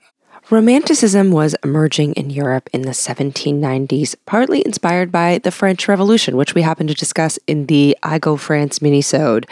[0.50, 6.55] Romanticism was emerging in Europe in the 1790s, partly inspired by the French Revolution, which
[6.55, 9.46] we happen to discuss in the I Go France minisode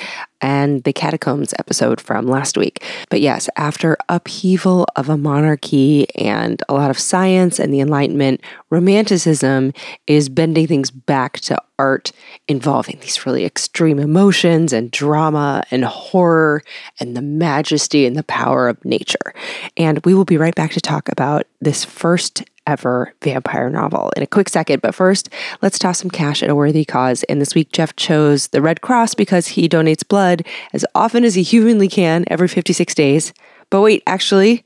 [0.45, 2.85] and the Catacombs episode from last week.
[3.09, 8.43] But yes, after upheaval of a monarchy and a lot of science and the Enlightenment,
[8.69, 9.73] Romanticism
[10.07, 12.13] is bending things back to art
[12.47, 16.63] involving these really extreme emotions and drama and horror
[17.01, 19.33] and the majesty and the power of nature.
[19.79, 24.23] And we will be right back to talk about this first ever vampire novel in
[24.23, 24.83] a quick second.
[24.83, 25.29] But first,
[25.63, 27.23] let's toss some cash at a worthy cause.
[27.25, 31.35] And this week, Jeff chose the Red Cross because he donates blood as often as
[31.35, 33.33] he humanly can every 56 days.
[33.71, 34.65] But wait, actually,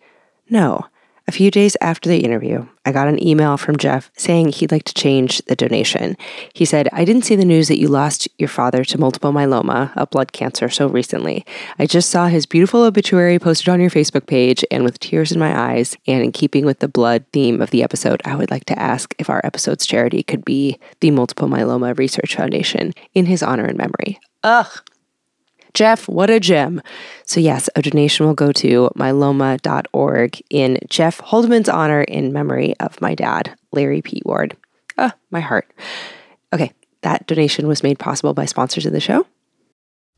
[0.48, 0.86] no.
[1.28, 4.84] A few days after the interview, I got an email from Jeff saying he'd like
[4.84, 6.16] to change the donation.
[6.54, 9.92] He said, I didn't see the news that you lost your father to multiple myeloma,
[9.94, 11.44] a blood cancer, so recently.
[11.78, 15.38] I just saw his beautiful obituary posted on your Facebook page, and with tears in
[15.38, 18.64] my eyes, and in keeping with the blood theme of the episode, I would like
[18.64, 23.42] to ask if our episode's charity could be the Multiple Myeloma Research Foundation in his
[23.42, 24.18] honor and memory.
[24.44, 24.80] Ugh,
[25.78, 26.82] Jeff, what a gem.
[27.24, 33.00] So, yes, a donation will go to myeloma.org in Jeff Holdman's honor in memory of
[33.00, 34.20] my dad, Larry P.
[34.24, 34.56] Ward.
[34.96, 35.72] Ah, my heart.
[36.52, 39.24] Okay, that donation was made possible by sponsors of the show.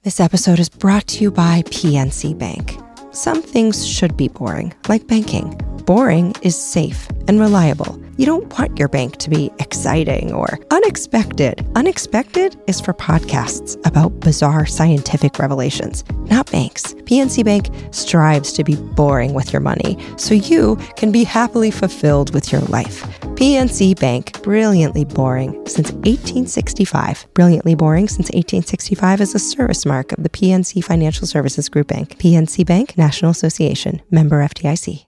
[0.03, 2.79] This episode is brought to you by PNC Bank.
[3.13, 5.61] Some things should be boring, like banking.
[5.87, 7.99] Boring is safe and reliable.
[8.17, 11.67] You don't want your bank to be exciting or unexpected.
[11.75, 16.93] Unexpected is for podcasts about bizarre scientific revelations, not banks.
[16.93, 22.35] PNC Bank strives to be boring with your money so you can be happily fulfilled
[22.35, 23.03] with your life.
[23.41, 27.27] PNC Bank, brilliantly boring since 1865.
[27.33, 32.19] Brilliantly boring since 1865 is a service mark of the PNC Financial Services Group Bank.
[32.19, 35.07] PNC Bank, National Association, member FDIC.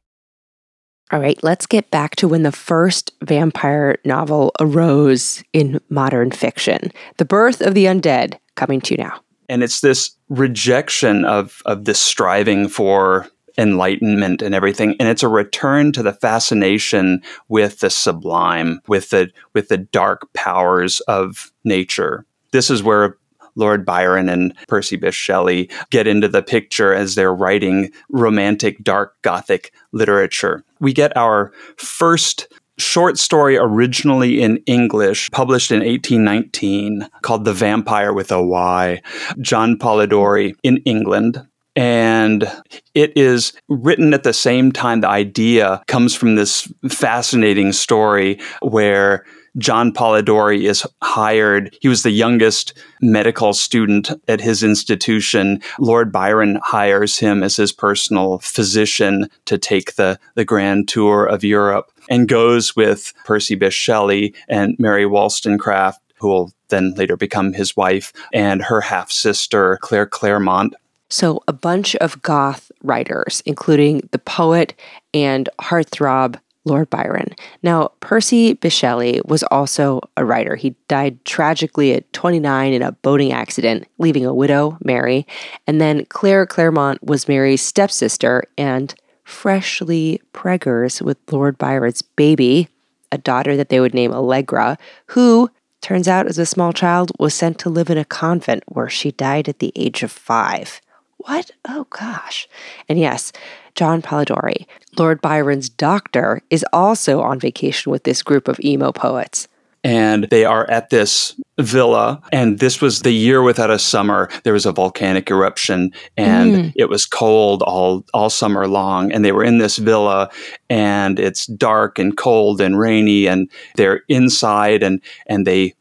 [1.12, 6.90] All right, let's get back to when the first vampire novel arose in modern fiction
[7.18, 9.20] The Birth of the Undead, coming to you now.
[9.46, 15.28] And it's this rejection of, of this striving for enlightenment and everything and it's a
[15.28, 22.24] return to the fascination with the sublime with the with the dark powers of nature
[22.52, 23.18] this is where
[23.54, 29.20] Lord Byron and Percy Bysshe Shelley get into the picture as they're writing romantic, dark
[29.22, 30.64] Gothic literature.
[30.80, 38.12] We get our first short story originally in English, published in 1819, called The Vampire
[38.12, 39.00] with a Y,
[39.40, 41.46] John Polidori in England.
[41.74, 42.50] And
[42.94, 49.24] it is written at the same time the idea comes from this fascinating story where
[49.58, 51.76] John Polidori is hired.
[51.80, 55.60] He was the youngest medical student at his institution.
[55.78, 61.44] Lord Byron hires him as his personal physician to take the, the grand tour of
[61.44, 67.52] Europe and goes with Percy Bysshe Shelley and Mary Wollstonecraft, who will then later become
[67.52, 70.74] his wife, and her half sister, Claire Clairmont.
[71.10, 74.72] So, a bunch of goth writers, including the poet
[75.12, 77.34] and heartthrob Lord Byron.
[77.62, 80.54] Now, Percy Shelley was also a writer.
[80.54, 85.26] He died tragically at 29 in a boating accident, leaving a widow, Mary.
[85.66, 88.94] And then Claire Clairmont was Mary's stepsister and
[89.24, 92.68] freshly preggers with Lord Byron's baby,
[93.10, 95.50] a daughter that they would name Allegra, who,
[95.80, 99.10] turns out as a small child, was sent to live in a convent where she
[99.10, 100.80] died at the age of five.
[101.18, 101.52] What?
[101.68, 102.48] Oh gosh.
[102.88, 103.32] And yes,
[103.74, 104.66] John Polidori,
[104.98, 109.48] Lord Byron's doctor, is also on vacation with this group of emo poets.
[109.84, 112.22] And they are at this villa.
[112.32, 114.30] And this was the year without a summer.
[114.44, 116.72] There was a volcanic eruption and mm.
[116.76, 119.10] it was cold all, all summer long.
[119.10, 120.30] And they were in this villa
[120.70, 125.74] and it's dark and cold and rainy and they're inside and, and they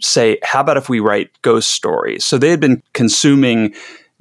[0.00, 2.24] say, how about if we write ghost stories?
[2.24, 3.74] So they had been consuming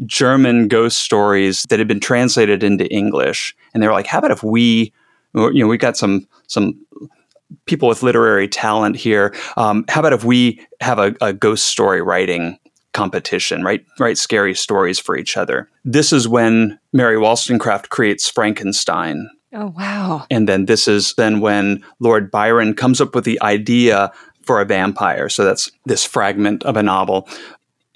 [0.06, 4.32] German ghost stories that had been translated into English, and they were like, "How about
[4.32, 4.94] if we,
[5.34, 6.76] you know, we've got some some
[7.66, 9.34] people with literary talent here.
[9.58, 12.58] Um, how about if we have a, a ghost story writing
[12.94, 13.86] competition, right?
[14.00, 15.70] Write scary stories for each other.
[15.84, 19.30] This is when Mary Wollstonecraft creates Frankenstein.
[19.54, 20.26] Oh wow!
[20.32, 24.12] And then this is then when Lord Byron comes up with the idea
[24.44, 25.30] for a vampire.
[25.30, 27.28] So that's this fragment of a novel.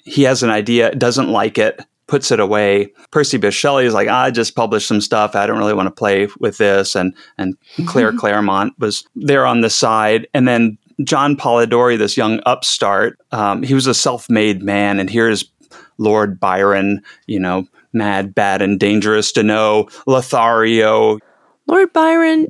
[0.04, 2.92] He has an idea, doesn't like it, puts it away.
[3.12, 5.36] Percy Bysshe Shelley is like, I just published some stuff.
[5.36, 6.96] I don't really want to play with this.
[6.96, 7.56] And and
[7.86, 10.26] Claire Clairmont was there on the side.
[10.34, 14.98] And then John Polidori, this young upstart, um, he was a self-made man.
[14.98, 15.44] And here's
[15.98, 19.88] Lord Byron, you know, mad, bad, and dangerous to know.
[20.06, 21.18] Lothario.
[21.68, 22.48] Lord Byron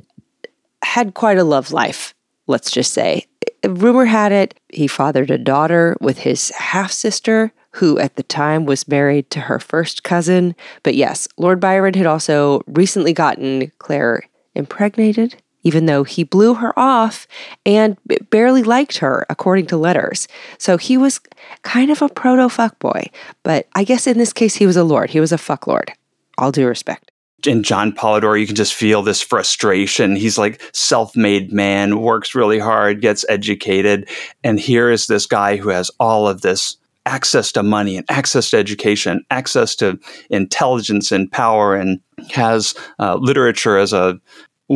[0.83, 2.15] had quite a love life,
[2.47, 3.27] let's just say.
[3.63, 8.65] Rumor had it he fathered a daughter with his half sister who at the time
[8.65, 10.55] was married to her first cousin.
[10.83, 14.23] But yes, Lord Byron had also recently gotten Claire
[14.55, 17.27] impregnated, even though he blew her off
[17.65, 17.97] and
[18.29, 20.27] barely liked her, according to letters.
[20.57, 21.21] So he was
[21.61, 23.07] kind of a proto fuckboy.
[23.43, 25.11] But I guess in this case, he was a lord.
[25.11, 25.93] He was a fuck lord.
[26.37, 27.11] All due respect
[27.47, 30.15] in John Polidori, you can just feel this frustration.
[30.15, 34.09] He's like self-made man, works really hard, gets educated,
[34.43, 38.49] and here is this guy who has all of this access to money and access
[38.51, 39.99] to education, access to
[40.29, 41.99] intelligence and power, and
[42.29, 44.19] has uh, literature as a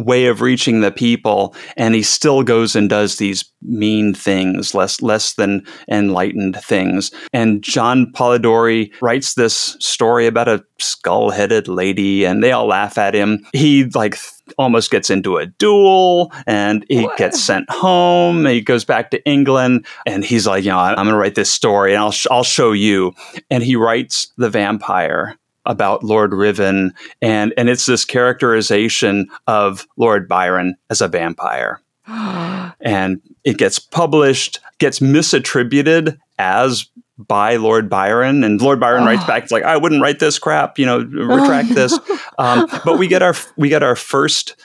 [0.04, 5.02] way of reaching the people and he still goes and does these mean things less
[5.02, 7.12] less than enlightened things.
[7.32, 13.14] And John Polidori writes this story about a skull-headed lady and they all laugh at
[13.14, 13.46] him.
[13.54, 14.18] He like
[14.58, 17.18] almost gets into a duel and he what?
[17.18, 21.08] gets sent home he goes back to England and he's like you know I'm going
[21.10, 23.14] to write this story and I'll sh- I'll show you
[23.50, 26.94] and he writes the vampire about Lord Ruthven.
[27.22, 31.82] and and it's this characterization of Lord Byron as a vampire.
[32.08, 36.88] and it gets published, gets misattributed as
[37.18, 39.08] by Lord Byron, and Lord Byron oh.
[39.08, 41.98] writes back, "It's like I wouldn't write this crap, you know, retract this."
[42.38, 44.58] Um, but we get our we get our first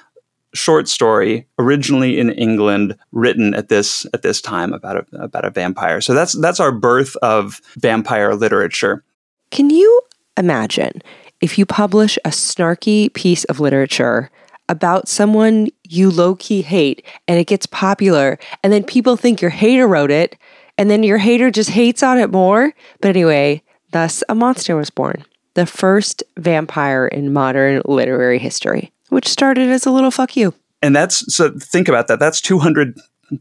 [0.55, 5.51] short story originally in England written at this at this time about a about a
[5.51, 6.01] vampire.
[6.01, 9.05] So that's that's our birth of vampire literature.
[9.51, 10.01] Can you
[10.37, 11.03] imagine
[11.41, 14.31] if you publish a snarky piece of literature
[14.69, 19.51] about someone you low key hate and it gets popular, and then people think your
[19.51, 20.37] hater wrote it,
[20.81, 22.73] and then your hater just hates on it more.
[23.03, 23.63] But anyway,
[23.93, 29.85] thus a monster was born, the first vampire in modern literary history, which started as
[29.85, 30.55] a little fuck you.
[30.81, 32.19] And that's so think about that.
[32.19, 32.99] That's 200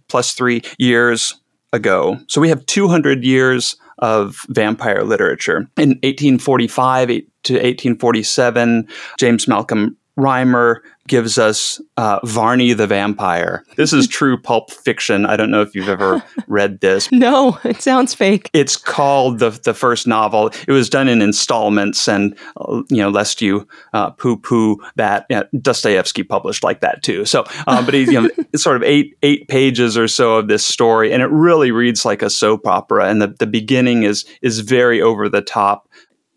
[0.09, 1.39] plus three years
[1.71, 2.19] ago.
[2.27, 5.59] So we have 200 years of vampire literature.
[5.77, 8.85] In 1845 to 1847,
[9.17, 13.65] James Malcolm Rymer gives us uh, Varney the Vampire.
[13.75, 15.25] This is true pulp fiction.
[15.25, 17.11] I don't know if you've ever read this.
[17.11, 18.49] No, it sounds fake.
[18.53, 20.51] It's called the the first novel.
[20.67, 25.25] It was done in installments, and uh, you know, lest you uh, poo poo that,
[25.29, 27.25] you know, Dostoevsky published like that too.
[27.25, 30.47] So, uh, but he, you know, it's sort of eight eight pages or so of
[30.47, 33.09] this story, and it really reads like a soap opera.
[33.09, 35.88] And the the beginning is is very over the top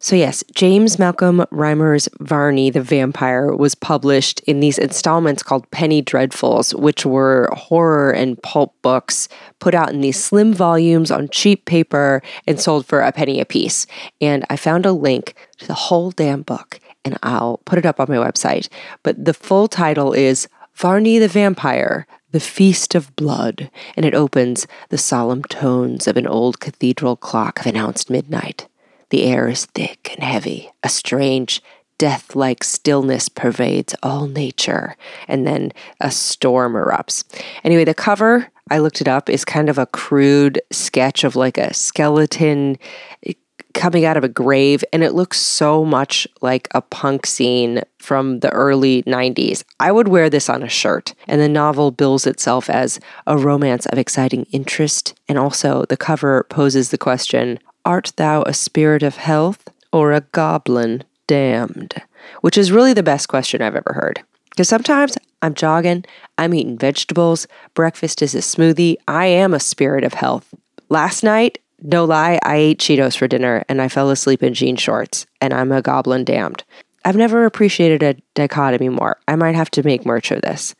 [0.05, 6.03] So, yes, James Malcolm Rymer's Varney the Vampire was published in these installments called Penny
[6.03, 9.29] Dreadfuls, which were horror and pulp books
[9.61, 13.87] put out in these slim volumes on cheap paper and sold for a penny apiece.
[14.21, 18.01] And I found a link to the whole damn book, and I'll put it up
[18.01, 18.69] on my website.
[19.05, 24.67] But the full title is Varney the Vampire, The Feast of Blood, and it opens
[24.89, 28.67] the solemn tones of an old cathedral clock have announced midnight.
[29.13, 30.71] The air is thick and heavy.
[30.83, 31.63] A strange,
[31.99, 34.97] death like stillness pervades all nature.
[35.29, 37.23] And then a storm erupts.
[37.63, 41.59] Anyway, the cover, I looked it up, is kind of a crude sketch of like
[41.59, 42.79] a skeleton
[43.27, 43.35] eh,
[43.75, 48.41] coming out of a grave, and it looks so much like a punk scene from
[48.41, 49.63] the early 90s.
[49.79, 51.15] I would wear this on a shirt.
[51.27, 56.47] And the novel bills itself as a romance of exciting interest, and also the cover
[56.49, 61.95] poses the question Art thou a spirit of health or a goblin damned?
[62.41, 64.23] Which is really the best question I've ever heard.
[64.51, 66.05] Because sometimes I'm jogging,
[66.39, 70.55] I'm eating vegetables, breakfast is a smoothie, I am a spirit of health.
[70.91, 74.77] Last night, no lie, I ate Cheetos for dinner and I fell asleep in jean
[74.77, 76.63] shorts, and I'm a goblin damned.
[77.05, 79.17] I've never appreciated a dichotomy more.
[79.27, 80.77] I might have to make merch of this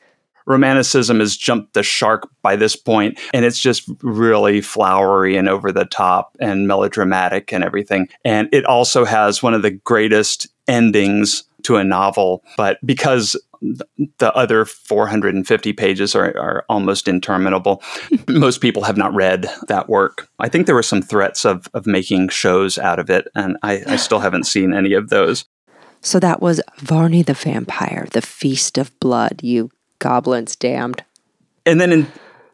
[0.47, 5.73] romanticism has jumped the shark by this point and it's just really flowery and over
[5.73, 11.45] the top and melodramatic and everything and it also has one of the greatest endings
[11.63, 13.37] to a novel but because
[14.19, 17.83] the other 450 pages are, are almost interminable.
[18.29, 20.29] Most people have not read that work.
[20.39, 23.83] I think there were some threats of, of making shows out of it, and I,
[23.87, 25.45] I still haven't seen any of those.
[26.01, 29.41] So that was Varney the Vampire, The Feast of Blood.
[29.43, 29.71] You
[30.03, 31.05] goblins damned.
[31.65, 32.01] And then in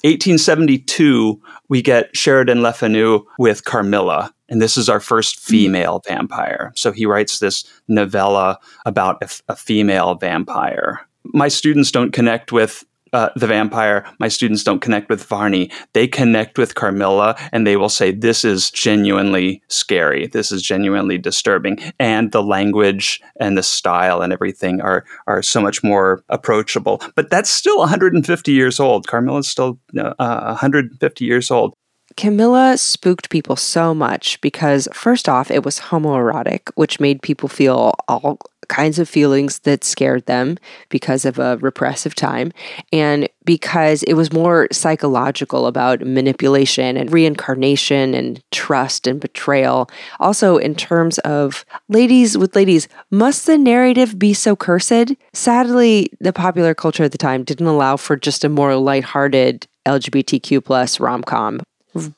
[0.05, 5.51] 1872, we get Sheridan Le Fanu with Carmilla, and this is our first hmm.
[5.51, 6.73] female vampire.
[6.77, 11.01] So he writes this novella about a, a female vampire.
[11.25, 15.71] My students don't connect with uh, the vampire, my students don't connect with Varney.
[15.93, 20.27] They connect with Carmilla and they will say, This is genuinely scary.
[20.27, 21.79] This is genuinely disturbing.
[21.99, 27.03] And the language and the style and everything are, are so much more approachable.
[27.15, 29.07] But that's still 150 years old.
[29.07, 31.75] Carmilla's still uh, 150 years old.
[32.17, 37.95] Carmilla spooked people so much because, first off, it was homoerotic, which made people feel
[38.09, 40.59] all kinds of feelings that scared them
[40.89, 42.53] because of a repressive time,
[42.93, 49.91] and because it was more psychological about manipulation and reincarnation and trust and betrayal.
[50.21, 55.15] Also, in terms of ladies with ladies, must the narrative be so cursed?
[55.33, 60.65] Sadly, the popular culture at the time didn't allow for just a more lighthearted LGBTQ
[60.65, 61.61] plus rom com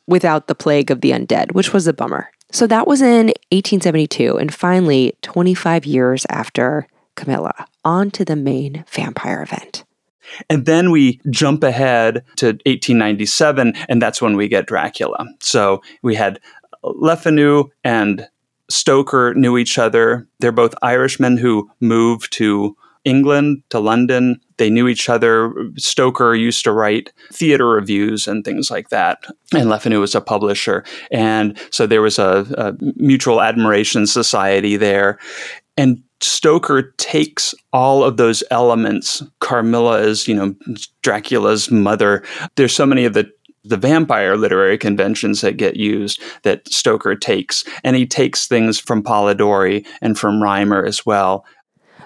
[0.07, 2.31] without the plague of the undead, which was a bummer.
[2.51, 4.37] So that was in 1872.
[4.37, 6.87] And finally, 25 years after
[7.17, 9.85] Carmilla, on to the main vampire event.
[10.49, 15.27] And then we jump ahead to 1897, and that's when we get Dracula.
[15.41, 16.41] So we had
[16.83, 18.29] Le Fanu and
[18.69, 20.29] Stoker knew each other.
[20.39, 24.41] They're both Irishmen who moved to England to London.
[24.59, 25.53] They knew each other.
[25.77, 29.25] Stoker used to write theater reviews and things like that.
[29.55, 30.85] And Le Fanu was a publisher.
[31.11, 35.19] And so there was a, a mutual admiration society there.
[35.77, 39.23] And Stoker takes all of those elements.
[39.39, 40.55] Carmilla is, you know,
[41.03, 42.23] Dracula's mother.
[42.57, 43.31] There's so many of the
[43.63, 47.63] the vampire literary conventions that get used that Stoker takes.
[47.85, 51.45] And he takes things from Polidori and from Rymer as well.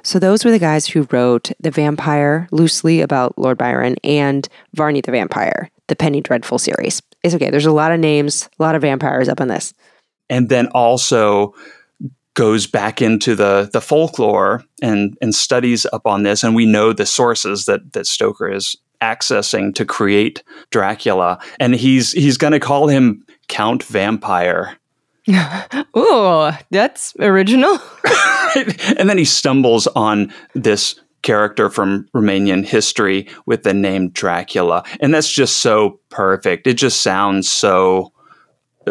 [0.04, 5.00] So those were the guys who wrote The Vampire, loosely about Lord Byron, and Varney
[5.00, 7.00] the Vampire, the Penny Dreadful series.
[7.22, 7.48] It's okay.
[7.48, 9.72] There's a lot of names, a lot of vampires up on this.
[10.28, 11.54] And then also
[12.34, 16.92] goes back into the the folklore and and studies up on this and we know
[16.92, 22.58] the sources that that Stoker is accessing to create Dracula and he's he's going to
[22.58, 24.76] call him Count Vampire
[25.94, 27.78] oh, that's original.
[28.98, 34.84] and then he stumbles on this character from Romanian history with the name Dracula.
[35.00, 36.66] And that's just so perfect.
[36.66, 38.12] It just sounds so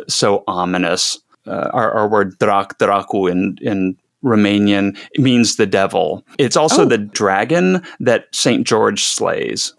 [0.08, 1.20] so ominous.
[1.46, 6.26] Uh, our, our, word drac dracu in in Romanian means the devil.
[6.40, 6.86] It's also oh.
[6.86, 8.66] the dragon that St.
[8.66, 9.74] George slays.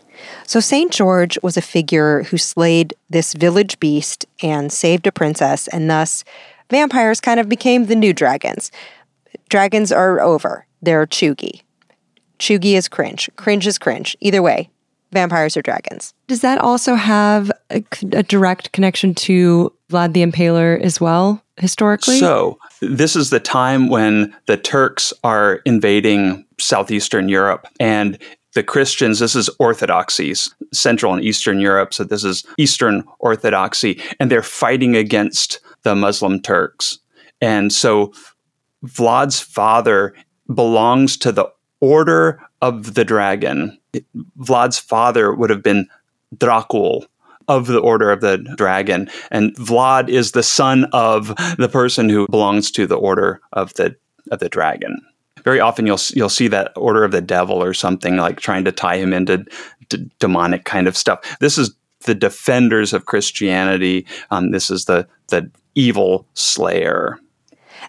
[0.46, 0.92] So, St.
[0.92, 6.24] George was a figure who slayed this village beast and saved a princess, and thus
[6.70, 8.70] vampires kind of became the new dragons.
[9.48, 10.66] Dragons are over.
[10.82, 11.62] They're cheugy.
[12.38, 13.30] Cheugy is cringe.
[13.36, 14.16] Cringe is cringe.
[14.20, 14.68] Either way,
[15.12, 16.12] vampires or dragons.
[16.26, 22.18] Does that also have a, a direct connection to Vlad the Impaler as well, historically?
[22.18, 28.18] So, this is the time when the Turks are invading southeastern Europe and
[28.54, 31.92] the Christians, this is Orthodoxies, Central and Eastern Europe.
[31.92, 36.98] So this is Eastern Orthodoxy, and they're fighting against the Muslim Turks.
[37.40, 38.12] And so
[38.84, 40.14] Vlad's father
[40.52, 41.46] belongs to the
[41.80, 43.78] Order of the Dragon.
[44.38, 45.88] Vlad's father would have been
[46.36, 47.06] Dracul
[47.48, 51.28] of the Order of the Dragon, and Vlad is the son of
[51.58, 53.96] the person who belongs to the Order of the
[54.30, 54.98] of the Dragon.
[55.44, 58.72] Very often, you'll you'll see that Order of the Devil or something like trying to
[58.72, 59.44] tie him into
[59.88, 61.38] d- demonic kind of stuff.
[61.38, 64.06] This is the defenders of Christianity.
[64.30, 67.18] Um, this is the the evil slayer.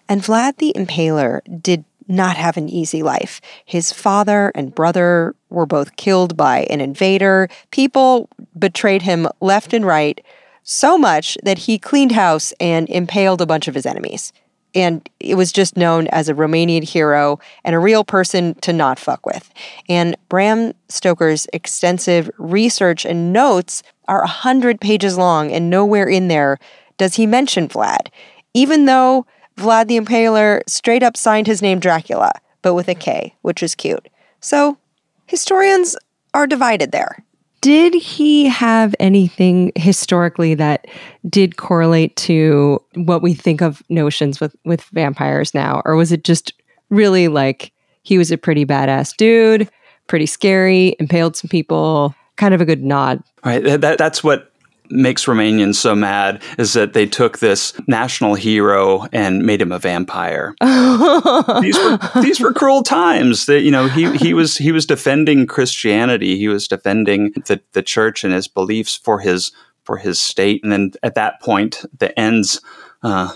[0.08, 3.40] And Vlad the Impaler did not have an easy life.
[3.64, 7.48] His father and brother were both killed by an invader.
[7.70, 8.28] People
[8.58, 10.24] betrayed him left and right
[10.62, 14.32] so much that he cleaned house and impaled a bunch of his enemies.
[14.76, 18.98] And it was just known as a Romanian hero and a real person to not
[18.98, 19.50] fuck with.
[19.88, 26.58] And Bram Stoker's extensive research and notes are 100 pages long, and nowhere in there
[26.98, 28.08] does he mention Vlad,
[28.54, 33.34] even though Vlad the Impaler straight up signed his name Dracula, but with a K,
[33.42, 34.08] which is cute.
[34.40, 34.76] So,
[35.26, 35.96] historians
[36.34, 37.24] are divided there.
[37.60, 40.86] Did he have anything historically that
[41.28, 45.82] did correlate to what we think of notions with, with vampires now?
[45.84, 46.52] Or was it just
[46.90, 49.68] really like he was a pretty badass dude,
[50.06, 53.22] pretty scary, impaled some people, kind of a good nod?
[53.44, 53.64] Right.
[53.64, 54.52] That, that's what
[54.90, 59.78] makes Romanians so mad is that they took this national hero and made him a
[59.78, 60.54] vampire.
[60.60, 63.46] these were these were cruel times.
[63.46, 66.36] That you know he he was he was defending Christianity.
[66.36, 69.52] He was defending the the church and his beliefs for his
[69.84, 70.62] for his state.
[70.62, 72.60] And then at that point, the ends.
[73.02, 73.32] Uh,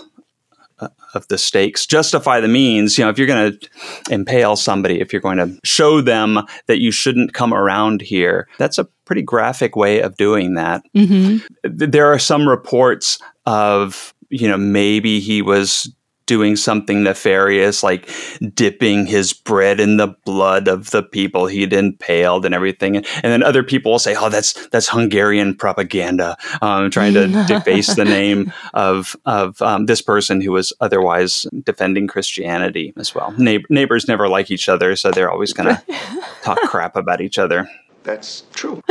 [1.13, 3.69] of the stakes justify the means you know if you're going to
[4.13, 8.77] impale somebody if you're going to show them that you shouldn't come around here that's
[8.77, 11.37] a pretty graphic way of doing that Mm-hmm.
[11.63, 15.93] there are some reports of you know maybe he was
[16.25, 18.09] doing something nefarious like
[18.53, 22.95] dipping his bread in the blood of the people he'd impaled and everything.
[22.95, 26.37] And, and then other people will say oh that's that's hungarian propaganda.
[26.61, 32.07] Um, trying to deface the name of of um, this person who was otherwise defending
[32.07, 33.33] christianity as well.
[33.37, 37.37] Neigh- neighbors never like each other so they're always going to talk crap about each
[37.37, 37.69] other.
[38.03, 38.81] That's true.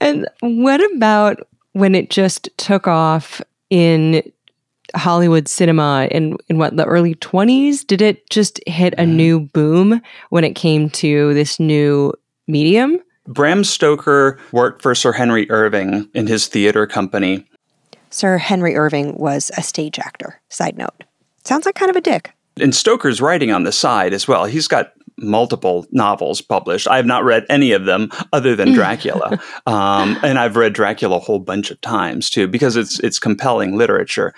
[0.00, 3.40] And what about when it just took off
[3.70, 4.22] in
[4.94, 7.86] Hollywood cinema in, in what, the early 20s?
[7.86, 12.12] Did it just hit a new boom when it came to this new
[12.46, 12.98] medium?
[13.26, 17.46] Bram Stoker worked for Sir Henry Irving in his theater company.
[18.10, 20.40] Sir Henry Irving was a stage actor.
[20.48, 21.04] Side note.
[21.44, 22.32] Sounds like kind of a dick.
[22.60, 24.44] And Stoker's writing on the side as well.
[24.44, 26.88] He's got multiple novels published.
[26.88, 31.16] I have not read any of them other than Dracula, um, and I've read Dracula
[31.16, 34.34] a whole bunch of times too because it's it's compelling literature.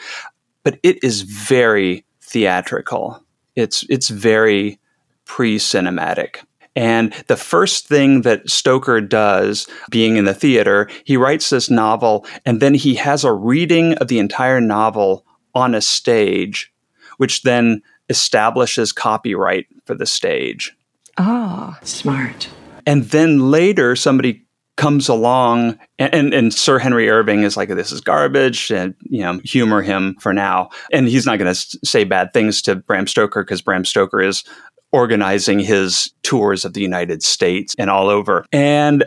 [0.65, 3.23] But it is very theatrical.
[3.55, 4.81] It's it's very
[5.25, 6.43] pre-cinematic.
[6.77, 12.27] And the first thing that Stoker does, being in the theater, he writes this novel
[12.45, 16.73] and then he has a reading of the entire novel on a stage,
[17.19, 20.77] which then establishes copyright for the stage.
[21.17, 21.79] Ah.
[21.83, 22.49] Smart.
[22.87, 24.44] And then later, somebody
[24.77, 29.21] comes along, and, and, and Sir Henry Irving is like, "This is garbage," and you
[29.21, 30.71] know, humor him for now.
[30.93, 34.45] And he's not going to say bad things to Bram Stoker because Bram Stoker is
[34.93, 38.45] organizing his tours of the United States and all over.
[38.53, 39.05] And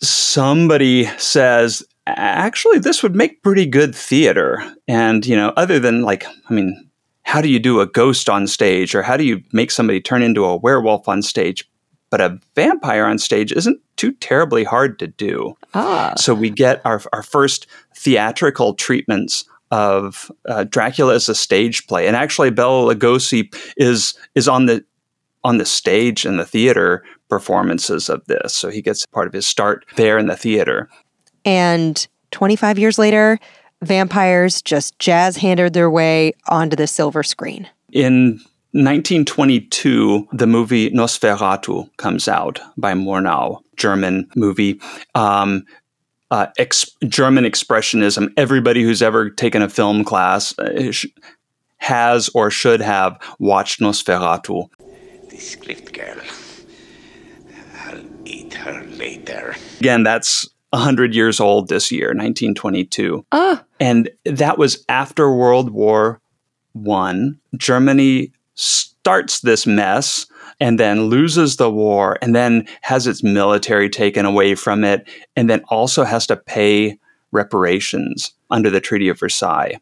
[0.00, 6.24] somebody says, "Actually, this would make pretty good theater." And you know, other than like,
[6.26, 6.88] I mean,
[7.22, 10.22] how do you do a ghost on stage, or how do you make somebody turn
[10.22, 11.68] into a werewolf on stage?
[12.10, 15.56] But a vampire on stage isn't too terribly hard to do.
[15.74, 16.14] Ah.
[16.16, 22.06] So we get our, our first theatrical treatments of uh, Dracula as a stage play,
[22.06, 24.84] and actually Bela Lugosi is is on the
[25.44, 28.54] on the stage in the theater performances of this.
[28.54, 30.88] So he gets part of his start there in the theater.
[31.44, 33.38] And 25 years later,
[33.82, 37.68] vampires just jazz handed their way onto the silver screen.
[37.92, 38.40] In
[38.72, 44.78] 1922, the movie Nosferatu comes out by Murnau, German movie.
[45.14, 45.64] Um,
[46.30, 48.30] uh, ex- German expressionism.
[48.36, 50.92] Everybody who's ever taken a film class uh,
[51.78, 54.68] has or should have watched Nosferatu.
[55.30, 56.20] This clift girl.
[57.86, 59.56] I'll eat her later.
[59.80, 63.24] Again, that's 100 years old this year, 1922.
[63.32, 63.64] Ah.
[63.80, 66.20] And that was after World War
[66.74, 67.40] One.
[67.56, 70.26] Germany starts this mess
[70.60, 75.48] and then loses the war and then has its military taken away from it and
[75.48, 76.98] then also has to pay
[77.30, 79.78] reparations under the Treaty of Versailles.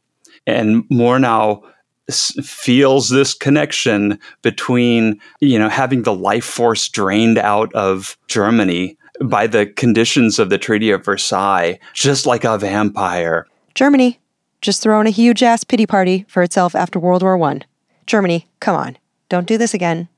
[0.46, 1.62] And Murnau
[2.08, 8.98] s- feels this connection between, you know, having the life force drained out of Germany
[9.22, 13.46] by the conditions of the Treaty of Versailles, just like a vampire.
[13.74, 14.20] Germany,
[14.60, 17.64] just throwing a huge ass pity party for itself after World War One.
[18.06, 18.96] Germany, come on,
[19.28, 20.08] don't do this again.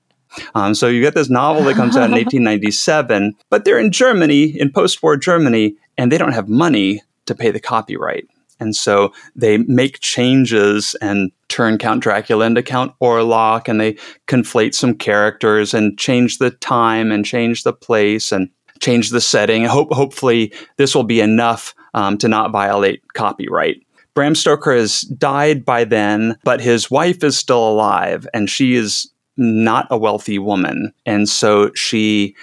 [0.55, 4.45] Um, so you get this novel that comes out in 1897, but they're in Germany,
[4.45, 8.27] in post war Germany, and they don't have money to pay the copyright.
[8.61, 13.95] And so they make changes and turn Count Dracula into Count Orlok, and they
[14.27, 19.65] conflate some characters and change the time and change the place and change the setting.
[19.65, 23.83] Hope, hopefully, this will be enough um, to not violate copyright.
[24.19, 29.09] Bram Stoker has died by then, but his wife is still alive, and she is
[29.37, 30.93] not a wealthy woman.
[31.07, 32.35] And so she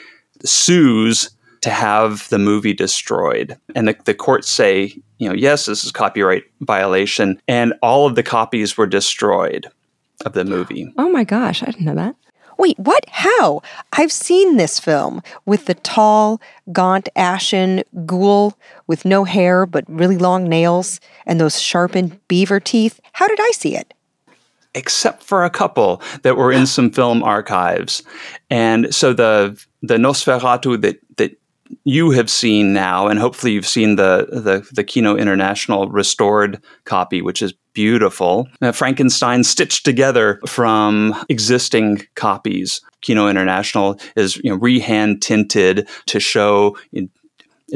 [0.46, 3.58] sues to have the movie destroyed.
[3.76, 7.42] And the, the courts say, you know, yes, this is copyright violation.
[7.46, 9.68] And all of the copies were destroyed
[10.26, 10.90] of the movie.
[10.98, 12.16] Oh my gosh, I didn't know that.
[12.58, 13.06] Wait, what?
[13.10, 13.62] How?
[13.94, 16.42] I've seen this film with the tall,
[16.72, 23.00] gaunt, ashen ghoul with no hair but really long nails and those sharpened beaver teeth.
[23.14, 23.94] How did I see it?
[24.76, 28.04] except for a couple that were in some film archives.
[28.50, 31.40] And so the the Nosferatu that that
[31.84, 37.22] you have seen now, and hopefully you've seen the the, the Kino International restored copy,
[37.22, 38.48] which is beautiful.
[38.62, 42.82] Uh, Frankenstein stitched together from existing copies.
[43.02, 46.78] Kino International is you know, rehand tinted to show.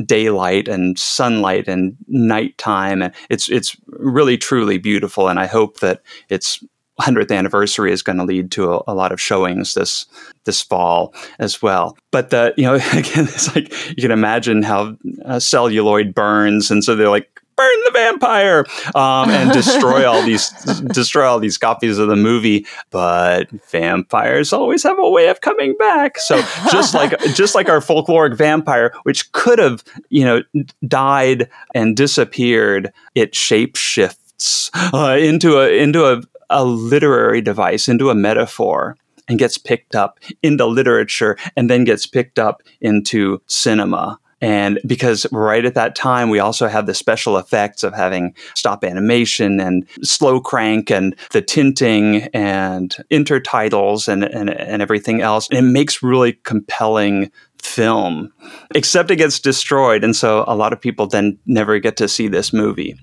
[0.06, 6.04] daylight and sunlight and nighttime and it's it's really truly beautiful and I hope that
[6.30, 6.64] it's
[7.00, 10.06] 100th anniversary is going to lead to a, a, lot of showings this
[10.46, 11.98] this fall as well.
[12.12, 16.84] But the you know again it's like you can imagine how uh, celluloid burns, and
[16.84, 17.30] so they're like
[17.60, 20.50] burn the vampire um, and destroy all these
[20.94, 22.66] destroy all these copies of the movie.
[22.90, 26.18] But vampires always have a way of coming back.
[26.20, 26.42] So
[26.72, 30.42] just like just like our folkloric vampire, which could have you know
[30.88, 38.16] died and disappeared, it shapeshifts uh, into a into a a literary device into a
[38.16, 38.98] metaphor
[39.28, 44.20] and gets picked up into literature and then gets picked up into cinema.
[44.42, 48.84] And because right at that time, we also have the special effects of having stop
[48.84, 55.50] animation and slow crank and the tinting and intertitles and, and, and everything else.
[55.50, 57.32] And it makes really compelling
[57.62, 58.32] film,
[58.74, 60.06] except it gets destroyed.
[60.06, 62.98] And so a lot of people then never get to see this movie.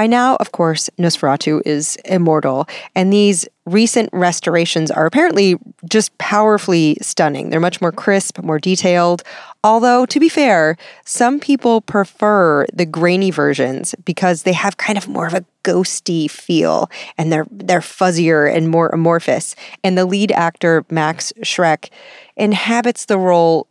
[0.00, 6.96] By now, of course, Nosferatu is immortal, and these recent restorations are apparently just powerfully
[7.02, 7.50] stunning.
[7.50, 9.22] They're much more crisp, more detailed.
[9.62, 15.06] Although, to be fair, some people prefer the grainy versions because they have kind of
[15.06, 19.54] more of a ghosty feel and they're they're fuzzier and more amorphous.
[19.84, 21.90] And the lead actor, Max Schreck,
[22.38, 23.66] inhabits the role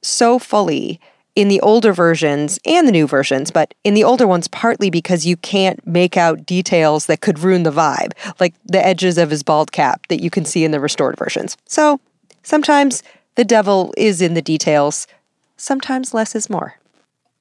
[0.00, 1.00] so fully
[1.36, 5.26] in the older versions and the new versions, but in the older ones, partly because
[5.26, 9.42] you can't make out details that could ruin the vibe, like the edges of his
[9.42, 11.56] bald cap that you can see in the restored versions.
[11.66, 12.00] So
[12.42, 13.02] sometimes
[13.34, 15.06] the devil is in the details,
[15.58, 16.76] sometimes less is more.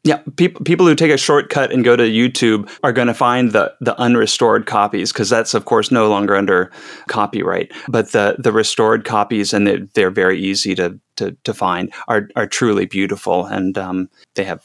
[0.05, 3.53] Yeah, people people who take a shortcut and go to YouTube are going to find
[3.53, 6.71] the the unrestored copies because that's of course no longer under
[7.07, 7.71] copyright.
[7.87, 12.29] But the the restored copies and they're, they're very easy to, to to find are
[12.35, 14.63] are truly beautiful and um, they have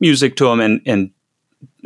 [0.00, 1.12] music to them and and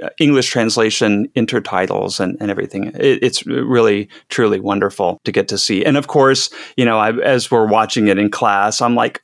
[0.02, 2.86] uh, English translation, intertitles, and, and everything.
[2.94, 5.84] It, it's really, truly wonderful to get to see.
[5.84, 9.22] And of course, you know, I, as we're watching it in class, I'm like,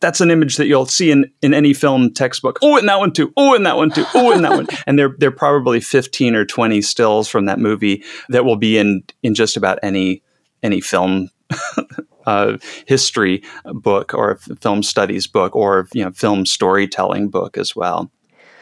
[0.00, 2.58] that's an image that you'll see in, in any film textbook.
[2.62, 3.32] Oh, and that one too.
[3.36, 4.04] Oh, and that one too.
[4.14, 4.66] Oh, and that one.
[4.86, 8.78] And there there are probably fifteen or twenty stills from that movie that will be
[8.78, 10.22] in in just about any
[10.62, 11.30] any film
[12.26, 18.10] uh, history book or film studies book or you know film storytelling book as well.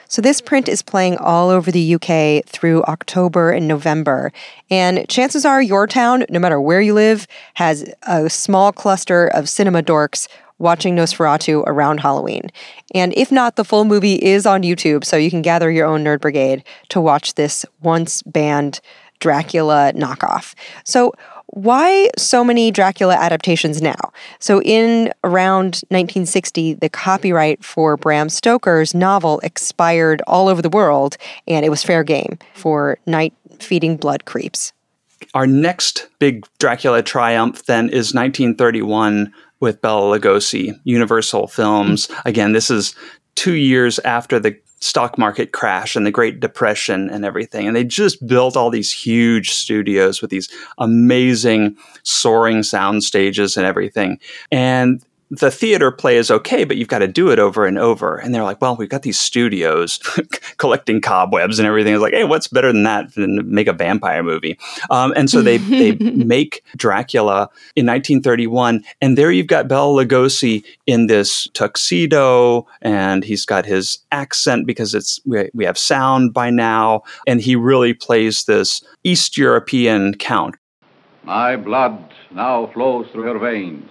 [0.09, 4.33] So, this print is playing all over the UK through October and November.
[4.71, 9.49] And chances are your town, no matter where you live, has a small cluster of
[9.49, 10.29] cinema dorks
[10.59, 12.51] watching Nosferatu around Halloween.
[12.95, 16.05] And if not, the full movie is on YouTube, so you can gather your own
[16.05, 18.81] nerd brigade to watch this once banned
[19.19, 20.55] Dracula knockoff.
[20.85, 21.13] So,
[21.49, 24.13] why so many Dracula adaptations now?
[24.41, 31.17] So, in around 1960, the copyright for Bram Stoker's novel expired all over the world,
[31.47, 34.73] and it was fair game for night feeding blood creeps.
[35.35, 42.11] Our next big Dracula triumph then is 1931 with Bela Lugosi, Universal Films.
[42.25, 42.95] Again, this is
[43.35, 47.67] two years after the stock market crash and the Great Depression and everything.
[47.67, 53.67] And they just built all these huge studios with these amazing soaring sound stages and
[53.67, 54.19] everything.
[54.51, 58.17] And the theater play is okay, but you've got to do it over and over.
[58.17, 59.99] And they're like, well, we've got these studios
[60.59, 61.95] collecting cobwebs and everything.
[61.95, 64.59] It's like, hey, what's better than that than make a vampire movie?
[64.91, 70.65] Um, and so they they make Dracula in 1931, and there you've got Bela Lugosi
[70.87, 76.51] in this tuxedo, and he's got his accent because it's we, we have sound by
[76.51, 80.55] now, and he really plays this East European count.
[81.25, 83.91] My blood now flows through her veins.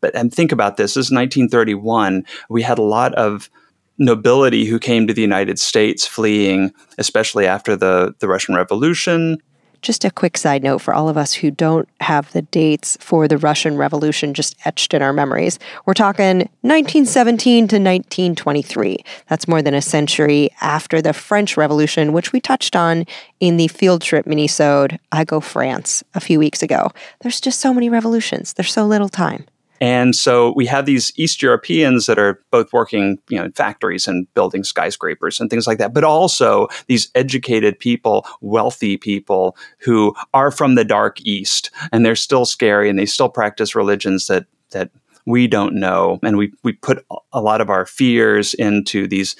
[0.00, 2.24] But and think about this: this is 1931.
[2.48, 3.50] We had a lot of
[3.98, 9.38] nobility who came to the United States fleeing, especially after the the Russian Revolution.
[9.82, 13.28] Just a quick side note for all of us who don't have the dates for
[13.28, 15.58] the Russian Revolution just etched in our memories.
[15.84, 18.96] We're talking 1917 to 1923.
[19.28, 23.04] That's more than a century after the French Revolution, which we touched on
[23.38, 26.90] in the field trip minisode I Go France a few weeks ago.
[27.20, 28.54] There's just so many revolutions.
[28.54, 29.44] There's so little time.
[29.80, 34.08] And so we have these East Europeans that are both working, you know, in factories
[34.08, 40.14] and building skyscrapers and things like that, but also these educated people, wealthy people who
[40.34, 44.46] are from the dark East and they're still scary and they still practice religions that
[44.70, 44.90] that
[45.26, 46.18] we don't know.
[46.22, 49.36] And we we put a lot of our fears into these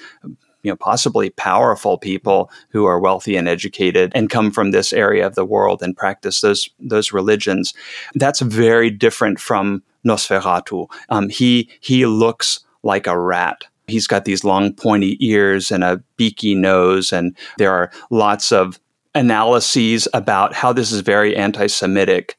[0.63, 5.25] you know possibly powerful people who are wealthy and educated and come from this area
[5.25, 7.73] of the world and practice those those religions
[8.15, 10.87] that's very different from Nosferatu.
[11.09, 13.65] Um, he he looks like a rat.
[13.87, 18.79] He's got these long pointy ears and a beaky nose, and there are lots of
[19.15, 22.37] analyses about how this is very anti-Semitic.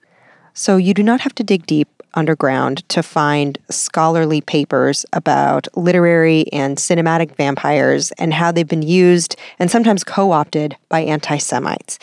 [0.55, 6.51] So you do not have to dig deep underground to find scholarly papers about literary
[6.53, 11.99] and cinematic vampires and how they've been used and sometimes co opted by anti Semites.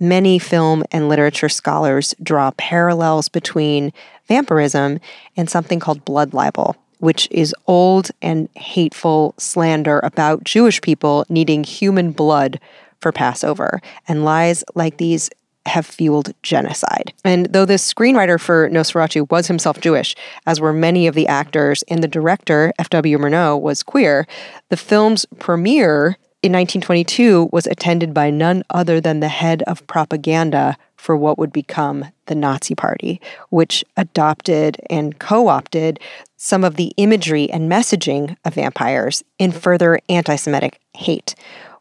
[0.00, 3.92] Many film and literature scholars draw parallels between
[4.28, 5.00] vampirism
[5.36, 11.64] and something called blood libel, which is old and hateful slander about Jewish people needing
[11.64, 12.60] human blood
[13.00, 13.80] for Passover.
[14.06, 15.30] And lies like these
[15.66, 17.12] have fueled genocide.
[17.24, 20.16] And though the screenwriter for Nosferatu was himself Jewish,
[20.46, 23.18] as were many of the actors, and the director, F.W.
[23.18, 24.26] Murnau, was queer,
[24.70, 30.76] the film's premiere in 1922 was attended by none other than the head of propaganda
[30.96, 33.20] for what would become the Nazi Party,
[33.50, 36.00] which adopted and co opted
[36.36, 41.34] some of the imagery and messaging of vampires in further anti Semitic hate,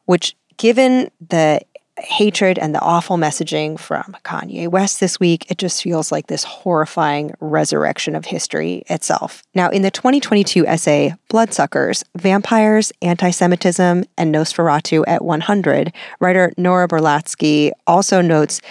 [0.06, 1.62] which, given the
[2.00, 6.43] hatred and the awful messaging from Kanye West this week, it just feels like this
[6.43, 9.43] horrifying resurrection of history itself.
[9.56, 16.88] Now, in the 2022 essay, Bloodsuckers Vampires, Anti Semitism, and Nosferatu at 100, writer Noah
[16.88, 18.62] Berlatsky also notes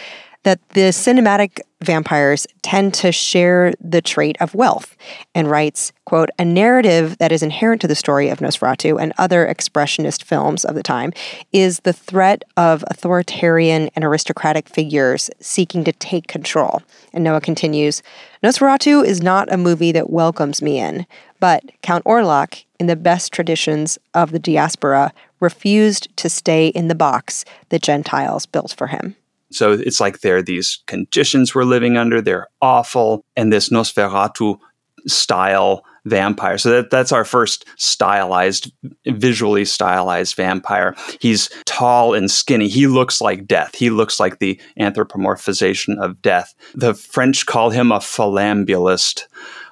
[0.47, 4.97] that the cinematic vampires tend to share the trait of wealth
[5.34, 9.44] and writes, quote, a narrative that is inherent to the story of Nosferatu and other
[9.44, 11.12] expressionist films of the time
[11.53, 16.80] is the threat of authoritarian and aristocratic figures seeking to take control.
[17.12, 18.01] And Noah continues,
[18.40, 21.09] Nosferatu is not a movie that welcomes me in,
[21.40, 26.94] but Count Orlok, in the best traditions of the diaspora, refused to stay in the
[26.94, 29.16] box the Gentiles built for him.
[29.57, 34.59] So it's like there are these conditions we're living under, they're awful, and this Nosferatu
[35.07, 36.57] style vampire.
[36.57, 38.73] So that, that's our first stylized,
[39.07, 40.95] visually stylized vampire.
[41.21, 42.69] He's tall and skinny.
[42.69, 43.75] He looks like death.
[43.75, 46.55] He looks like the anthropomorphization of death.
[46.75, 49.25] The French call him a phallambulist,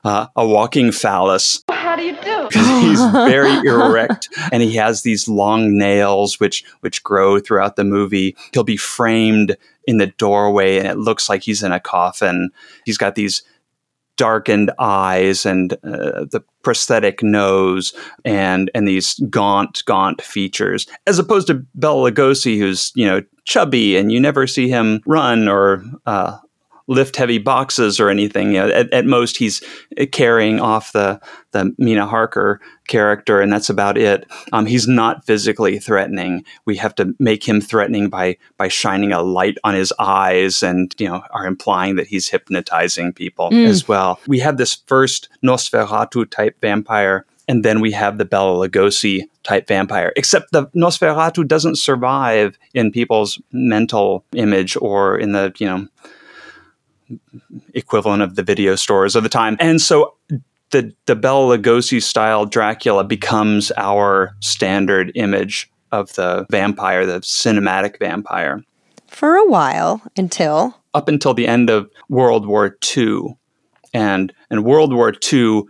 [0.05, 1.65] uh, a walking phallus.
[1.71, 2.49] How do you do?
[2.53, 8.37] he's very erect and he has these long nails which which grow throughout the movie.
[8.53, 12.51] He'll be framed in the doorway and it looks like he's in a coffin.
[12.85, 13.43] He's got these
[14.17, 17.93] darkened eyes and uh, the prosthetic nose
[18.25, 23.97] and and these gaunt gaunt features as opposed to Bela Lugosi who's you know chubby
[23.97, 26.39] and you never see him run or uh,
[26.87, 28.53] lift heavy boxes or anything.
[28.53, 29.63] You know, at, at, most he's
[30.13, 31.21] carrying off the
[31.53, 34.27] the Mina Harker character, and that's about it.
[34.53, 36.45] Um, he's not physically threatening.
[36.67, 40.95] We have to make him threatening by by shining a light on his eyes, and
[40.99, 43.67] you know, are implying that he's hypnotizing people mm.
[43.67, 44.21] as well.
[44.27, 49.69] We have this first Nosferatu type vampire and then we have the Bela Lugosi type
[49.69, 50.13] vampire.
[50.17, 55.87] Except the Nosferatu doesn't survive in people's mental image or in the you know
[57.75, 59.57] equivalent of the video stores of the time.
[59.61, 60.15] And so
[60.71, 67.99] the the Bela Lugosi style Dracula becomes our standard image of the vampire, the cinematic
[67.99, 68.63] vampire.
[69.07, 73.37] For a while until up until the end of World War II.
[73.93, 75.63] And and World War II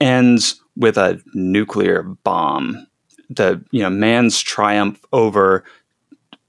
[0.00, 2.86] ends with a nuclear bomb.
[3.30, 5.64] The you know man's triumph over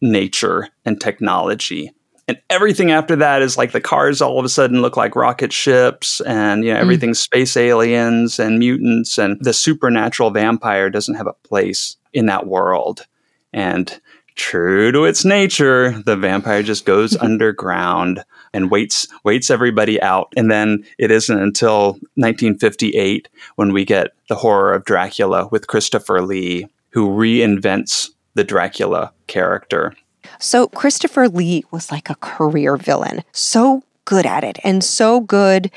[0.01, 1.91] nature and technology
[2.31, 5.51] and everything after that is like the cars all of a sudden look like rocket
[5.51, 6.81] ships and you know mm.
[6.81, 7.23] everything's mm.
[7.23, 13.05] space aliens and mutants and the supernatural vampire doesn't have a place in that world
[13.51, 13.99] and
[14.35, 18.23] true to its nature the vampire just goes underground
[18.53, 23.27] and waits waits everybody out and then it isn't until 1958
[23.57, 29.93] when we get the horror of dracula with christopher lee who reinvents the dracula character
[30.39, 35.71] so Christopher Lee was like a career villain, so good at it and so good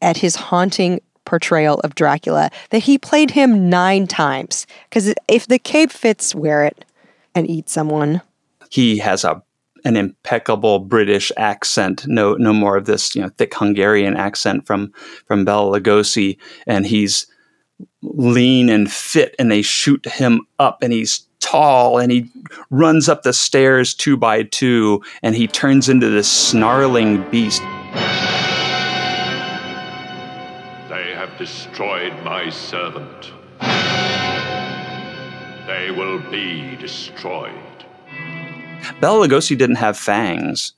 [0.00, 4.66] at his haunting portrayal of Dracula that he played him nine times.
[4.88, 6.84] Because if the cape fits, wear it
[7.34, 8.22] and eat someone.
[8.70, 9.42] He has a
[9.84, 12.04] an impeccable British accent.
[12.06, 14.92] No, no more of this, you know, thick Hungarian accent from
[15.26, 17.26] from Bela Lugosi, and he's
[18.02, 22.30] lean and fit, and they shoot him up, and he's tall and he
[22.70, 27.62] runs up the stairs two by two and he turns into this snarling beast.
[30.88, 33.32] They have destroyed my servant.
[35.66, 37.54] They will be destroyed.
[39.00, 40.72] Bela Lugosi didn't have fangs.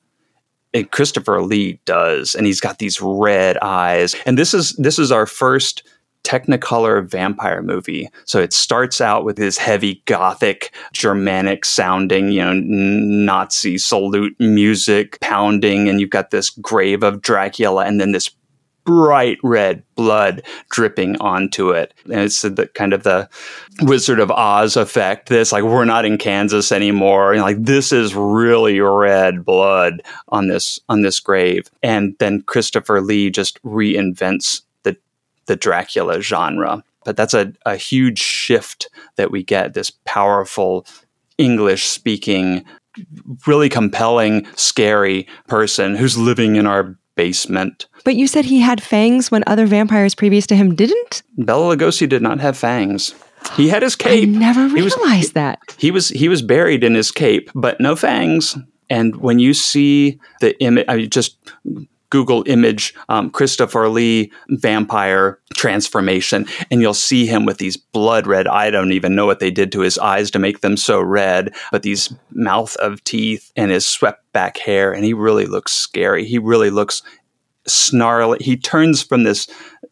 [0.72, 4.14] And Christopher Lee does, and he's got these red eyes.
[4.24, 5.82] And this is this is our first
[6.24, 8.08] technicolor vampire movie.
[8.24, 15.18] So it starts out with this heavy gothic Germanic sounding, you know, Nazi salute music
[15.20, 18.30] pounding and you've got this grave of Dracula and then this
[18.84, 21.94] bright red blood dripping onto it.
[22.04, 23.28] And it's the kind of the
[23.82, 25.28] Wizard of Oz effect.
[25.28, 27.32] This like we're not in Kansas anymore.
[27.32, 31.70] And like this is really red blood on this on this grave.
[31.82, 34.62] And then Christopher Lee just reinvents
[35.50, 36.84] the Dracula genre.
[37.04, 40.86] But that's a, a huge shift that we get this powerful
[41.38, 42.64] English speaking,
[43.48, 47.88] really compelling, scary person who's living in our basement.
[48.04, 51.24] But you said he had fangs when other vampires previous to him didn't?
[51.36, 53.12] Bela Lugosi did not have fangs.
[53.56, 54.28] He had his cape.
[54.28, 55.58] I never realized he was, that.
[55.78, 58.56] He was he was buried in his cape, but no fangs.
[58.88, 61.38] And when you see the image, I mean, just
[62.10, 68.46] Google image um, Christopher Lee vampire transformation, and you'll see him with these blood red.
[68.46, 71.54] I don't even know what they did to his eyes to make them so red,
[71.72, 76.24] but these mouth of teeth and his swept back hair, and he really looks scary.
[76.24, 77.02] He really looks
[77.66, 78.38] snarly.
[78.40, 79.48] He turns from this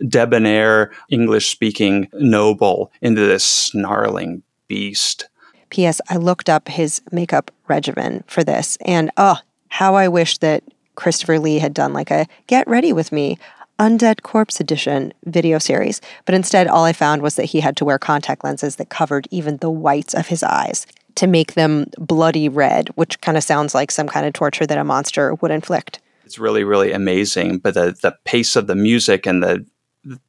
[0.07, 5.29] debonair English speaking noble into this snarling beast.
[5.71, 6.01] P.S.
[6.09, 9.39] I looked up his makeup regimen for this, and oh,
[9.69, 10.64] how I wish that
[10.99, 13.38] Christopher Lee had done like a Get Ready With Me
[13.78, 17.84] Undead Corpse Edition video series, but instead all I found was that he had to
[17.84, 22.49] wear contact lenses that covered even the whites of his eyes to make them bloody
[22.49, 26.01] red, which kind of sounds like some kind of torture that a monster would inflict.
[26.24, 27.59] It's really, really amazing.
[27.59, 29.64] But the, the pace of the music and the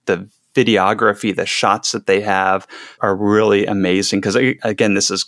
[0.05, 2.67] the videography, the shots that they have
[3.01, 4.20] are really amazing.
[4.20, 5.26] Because again, this is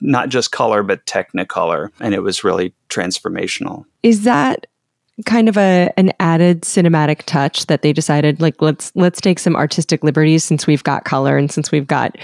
[0.00, 1.90] not just color, but technicolor.
[2.00, 3.84] And it was really transformational.
[4.02, 4.66] Is that
[5.26, 9.54] kind of a an added cinematic touch that they decided like let's let's take some
[9.54, 12.16] artistic liberties since we've got color and since we've got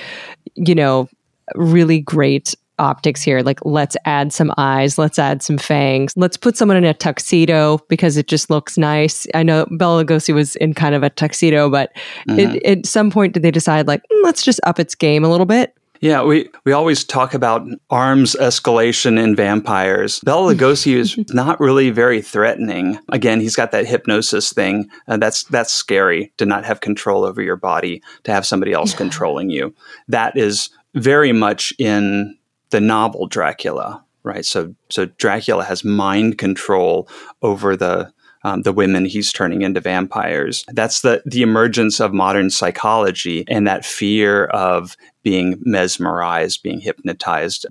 [0.54, 1.08] you know
[1.54, 3.42] really great optics here.
[3.42, 7.78] Like let's add some eyes let's add some fangs let's put someone in a tuxedo
[7.88, 9.26] because it just looks nice.
[9.34, 11.92] I know bela lugosi was in kind of a tuxedo but
[12.28, 12.38] mm-hmm.
[12.38, 15.28] it, at some point did they decide like mm, let's just up its game a
[15.28, 20.20] little bit yeah, we, we always talk about arms escalation in vampires.
[20.20, 22.98] Bela Lugosi is not really very threatening.
[23.08, 24.88] Again, he's got that hypnosis thing.
[25.06, 28.94] Uh, that's that's scary to not have control over your body, to have somebody else
[28.94, 29.74] controlling you.
[30.06, 32.36] That is very much in
[32.70, 34.44] the novel Dracula, right?
[34.44, 37.08] So so Dracula has mind control
[37.42, 38.12] over the
[38.48, 40.64] um, the women he's turning into vampires.
[40.68, 47.66] That's the the emergence of modern psychology and that fear of being mesmerized, being hypnotized,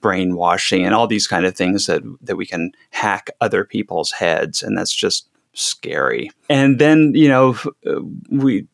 [0.00, 4.62] brainwashing, and all these kind of things that that we can hack other people's heads,
[4.62, 6.30] and that's just scary.
[6.48, 7.56] And then you know
[8.30, 8.66] we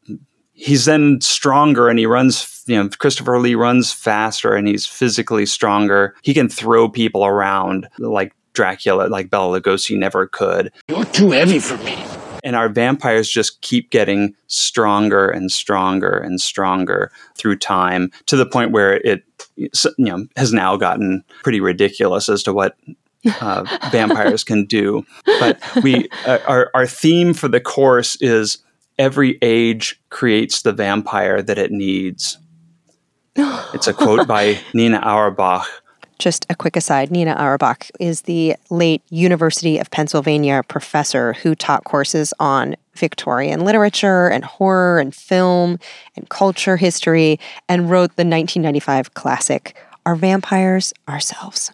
[0.52, 5.46] he's then stronger and he runs you know christopher lee runs faster and he's physically
[5.46, 11.30] stronger he can throw people around like dracula like bela lugosi never could you're too
[11.30, 11.96] heavy for me
[12.42, 18.46] and our vampires just keep getting stronger and stronger and stronger through time to the
[18.46, 19.22] point where it
[19.54, 22.76] you know has now gotten pretty ridiculous as to what
[23.40, 25.06] uh, vampires can do
[25.38, 28.58] but we uh, our, our theme for the course is
[28.98, 32.38] every age creates the vampire that it needs.
[33.36, 35.66] it's a quote by Nina Auerbach.
[36.18, 41.84] Just a quick aside Nina Auerbach is the late University of Pennsylvania professor who taught
[41.84, 45.78] courses on Victorian literature and horror and film
[46.16, 47.38] and culture history
[47.68, 51.70] and wrote the 1995 classic, Our Vampires Ourselves?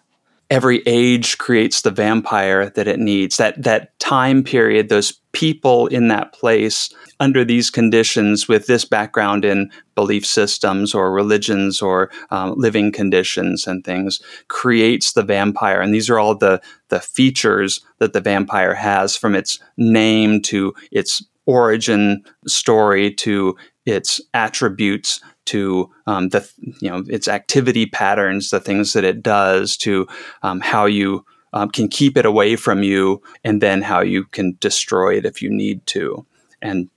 [0.50, 3.36] Every age creates the vampire that it needs.
[3.36, 6.88] That that time period, those people in that place
[7.20, 13.66] under these conditions with this background in belief systems or religions or um, living conditions
[13.66, 18.74] and things creates the vampire and these are all the the features that the vampire
[18.74, 26.48] has from its name to its origin story to its attributes to um, the
[26.80, 30.06] you know its activity patterns, the things that it does, to
[30.42, 34.56] um, how you um, can keep it away from you, and then how you can
[34.60, 36.26] destroy it if you need to,
[36.60, 36.88] and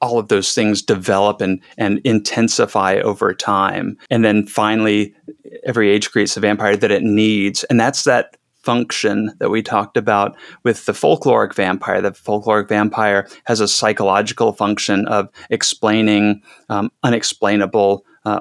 [0.00, 3.96] all of those things develop and, and intensify over time.
[4.10, 5.14] And then finally,
[5.64, 7.64] every age creates a vampire that it needs.
[7.64, 8.36] And that's that
[8.66, 12.02] function that we talked about with the folkloric vampire.
[12.02, 18.04] The folkloric vampire has a psychological function of explaining um, unexplainable.
[18.24, 18.40] Uh,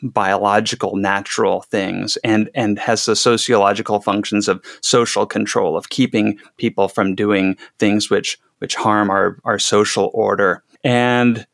[0.00, 6.86] biological natural things and and has the sociological functions of social control of keeping people
[6.86, 11.47] from doing things which which harm our our social order and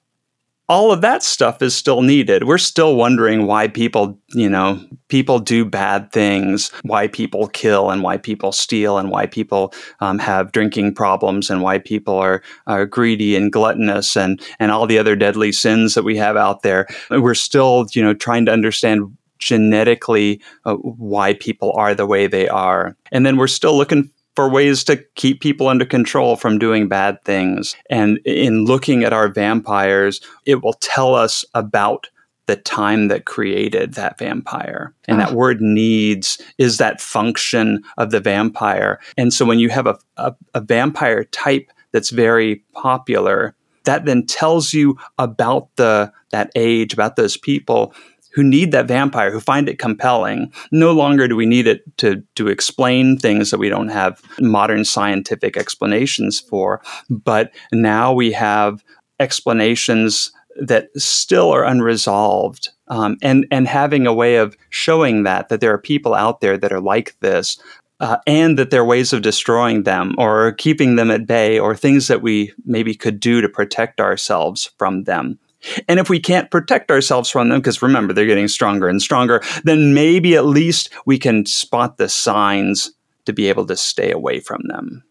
[0.69, 2.45] all of that stuff is still needed.
[2.45, 8.03] We're still wondering why people, you know, people do bad things, why people kill and
[8.03, 12.87] why people steal and why people um, have drinking problems and why people are, are
[12.87, 16.87] greedy and gluttonous and, and all the other deadly sins that we have out there.
[17.11, 22.49] We're still, you know, trying to understand genetically uh, why people are the way they
[22.49, 22.97] are.
[23.13, 27.23] And then we're still looking for ways to keep people under control from doing bad
[27.25, 27.77] things.
[27.89, 32.09] And in looking at our vampires, it will tell us about
[32.47, 34.93] the time that created that vampire.
[35.07, 35.25] And oh.
[35.25, 35.35] that ah.
[35.35, 39.01] word needs is that function of the vampire.
[39.17, 43.55] And so when you have a, a, a vampire type that's very popular,
[43.85, 47.95] that then tells you about the that age, about those people
[48.35, 50.53] who need that vampire, who find it compelling.
[50.73, 54.85] No longer do we need it to, to explain things that we don't have modern
[54.85, 58.83] scientific explanations for, but now we have
[59.21, 62.71] explanations that still are unresolved.
[62.89, 66.59] Um, and and having a way of showing that that there are people out there
[66.59, 67.59] that are like this,
[68.01, 71.75] uh, and that there are ways of destroying them or keeping them at bay, or
[71.75, 75.39] things that we maybe could do to protect ourselves from them.
[75.89, 79.43] And if we can't protect ourselves from them, because remember, they're getting stronger and stronger,
[79.65, 82.93] then maybe at least we can spot the signs
[83.25, 85.03] to be able to stay away from them.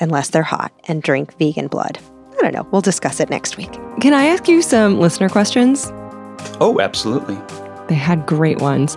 [0.00, 1.98] Unless they're hot and drink vegan blood.
[2.38, 2.66] I don't know.
[2.70, 3.72] We'll discuss it next week.
[4.00, 5.90] Can I ask you some listener questions?
[6.60, 7.36] Oh, absolutely.
[7.88, 8.96] They had great ones.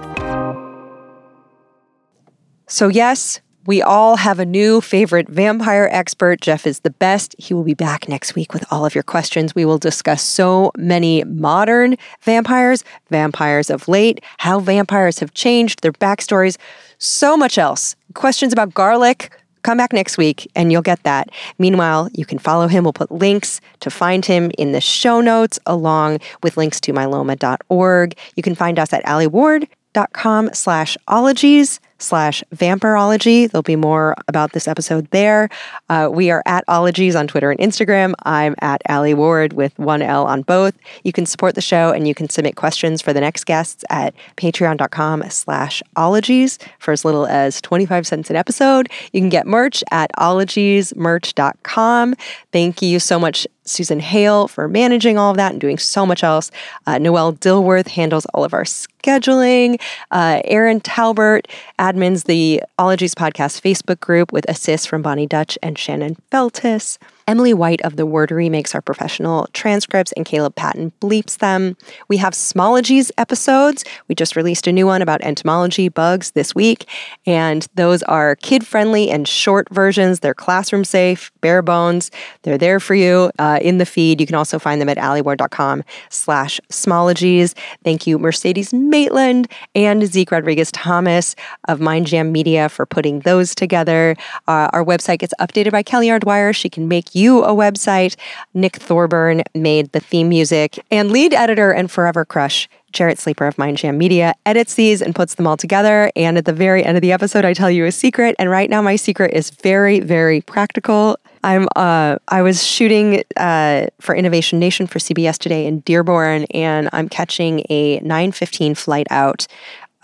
[2.68, 6.42] So, yes, we all have a new favorite vampire expert.
[6.42, 7.36] Jeff is the best.
[7.38, 9.54] He will be back next week with all of your questions.
[9.54, 15.94] We will discuss so many modern vampires, vampires of late, how vampires have changed, their
[15.94, 16.58] backstories,
[16.98, 17.96] so much else.
[18.16, 19.32] Questions about garlic.
[19.62, 21.30] Come back next week and you'll get that.
[21.60, 22.84] Meanwhile, you can follow him.
[22.84, 28.18] We'll put links to find him in the show notes along with links to myloma.org.
[28.36, 33.50] You can find us at alieward.com slash ologies slash vampirology.
[33.50, 35.50] There'll be more about this episode there.
[35.90, 38.14] Uh, we are at ologies on Twitter and Instagram.
[38.24, 40.74] I'm at Alie Ward with one L on both.
[41.04, 44.14] You can support the show and you can submit questions for the next guests at
[44.38, 48.90] patreon.com slash ologies for as little as 25 cents an episode.
[49.14, 52.16] You can get merch at ologiesmerch.com.
[52.52, 56.24] Thank you so much Susan Hale for managing all of that and doing so much
[56.24, 56.52] else.
[56.88, 59.80] Uh, Noelle Dilworth handles all of our scheduling.
[60.12, 61.48] Uh, Erin Talbert,
[61.80, 66.98] admins the Ologies Podcast Facebook group with assists from Bonnie Dutch and Shannon Feltus.
[67.28, 71.78] Emily White of The Wordary makes our professional transcripts, and Caleb Patton bleeps them.
[72.08, 73.84] We have Smologies episodes.
[74.08, 76.88] We just released a new one about entomology bugs this week,
[77.26, 80.20] and those are kid friendly and short versions.
[80.20, 82.12] They're classroom safe, bare bones.
[82.44, 84.20] They're there for you uh, in the feed.
[84.20, 87.56] You can also find them at alieward.com slash smologies.
[87.84, 91.36] Thank you, Mercedes Maitland and Zeke Rodrigues Thomas
[91.68, 94.16] of Mind Jam Media for putting those together.
[94.48, 96.20] Uh, our website gets updated by Kelly R.
[96.20, 96.54] Dwyer.
[96.54, 98.16] She can make you a website.
[98.54, 103.58] Nick Thorburn made the theme music, and lead editor and forever crush Jarrett Sleeper of
[103.58, 106.12] Mind Jam Media edits these and puts them all together.
[106.16, 108.36] And at the very end of the episode, I tell you a secret.
[108.38, 111.18] And right now, my secret is very, very practical.
[111.44, 116.90] I'm uh, I was shooting uh, for Innovation Nation for CBS today in Dearborn, and
[116.94, 119.48] I'm catching a 9:15 flight out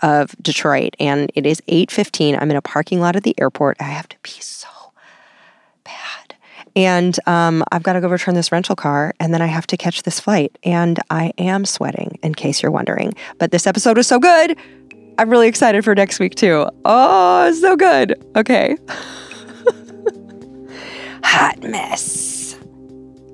[0.02, 2.40] of Detroit, and it is 8:15.
[2.40, 3.76] I'm in a parking lot at the airport.
[3.80, 4.67] I have to be so
[6.78, 9.76] and um, I've got to go return this rental car, and then I have to
[9.76, 12.20] catch this flight, and I am sweating.
[12.22, 14.56] In case you're wondering, but this episode was so good.
[15.18, 16.68] I'm really excited for next week too.
[16.84, 18.14] Oh, so good.
[18.36, 18.76] Okay.
[21.24, 22.56] Hot mess.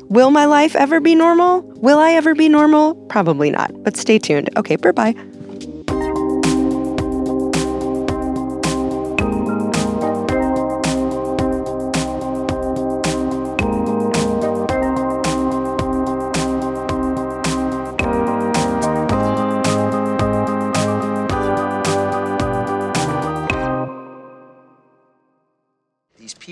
[0.08, 1.60] Will my life ever be normal?
[1.82, 2.94] Will I ever be normal?
[3.08, 4.48] Probably not, but stay tuned.
[4.56, 5.14] Okay, bye bye.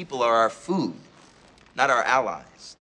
[0.02, 0.94] People are our food,
[1.76, 2.76] not our allies.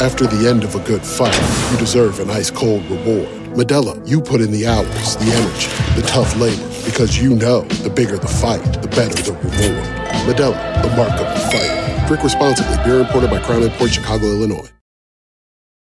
[0.00, 1.38] After the end of a good fight,
[1.70, 3.28] you deserve an ice cold reward.
[3.52, 5.68] Modelo, you put in the hours, the energy,
[6.00, 9.84] the tough labor, because you know the bigger the fight, the better the reward.
[10.24, 12.06] Modelo, the mark of a fighter.
[12.08, 12.74] Drink responsibly.
[12.84, 14.70] Beer imported by Crown Imports Chicago, Illinois.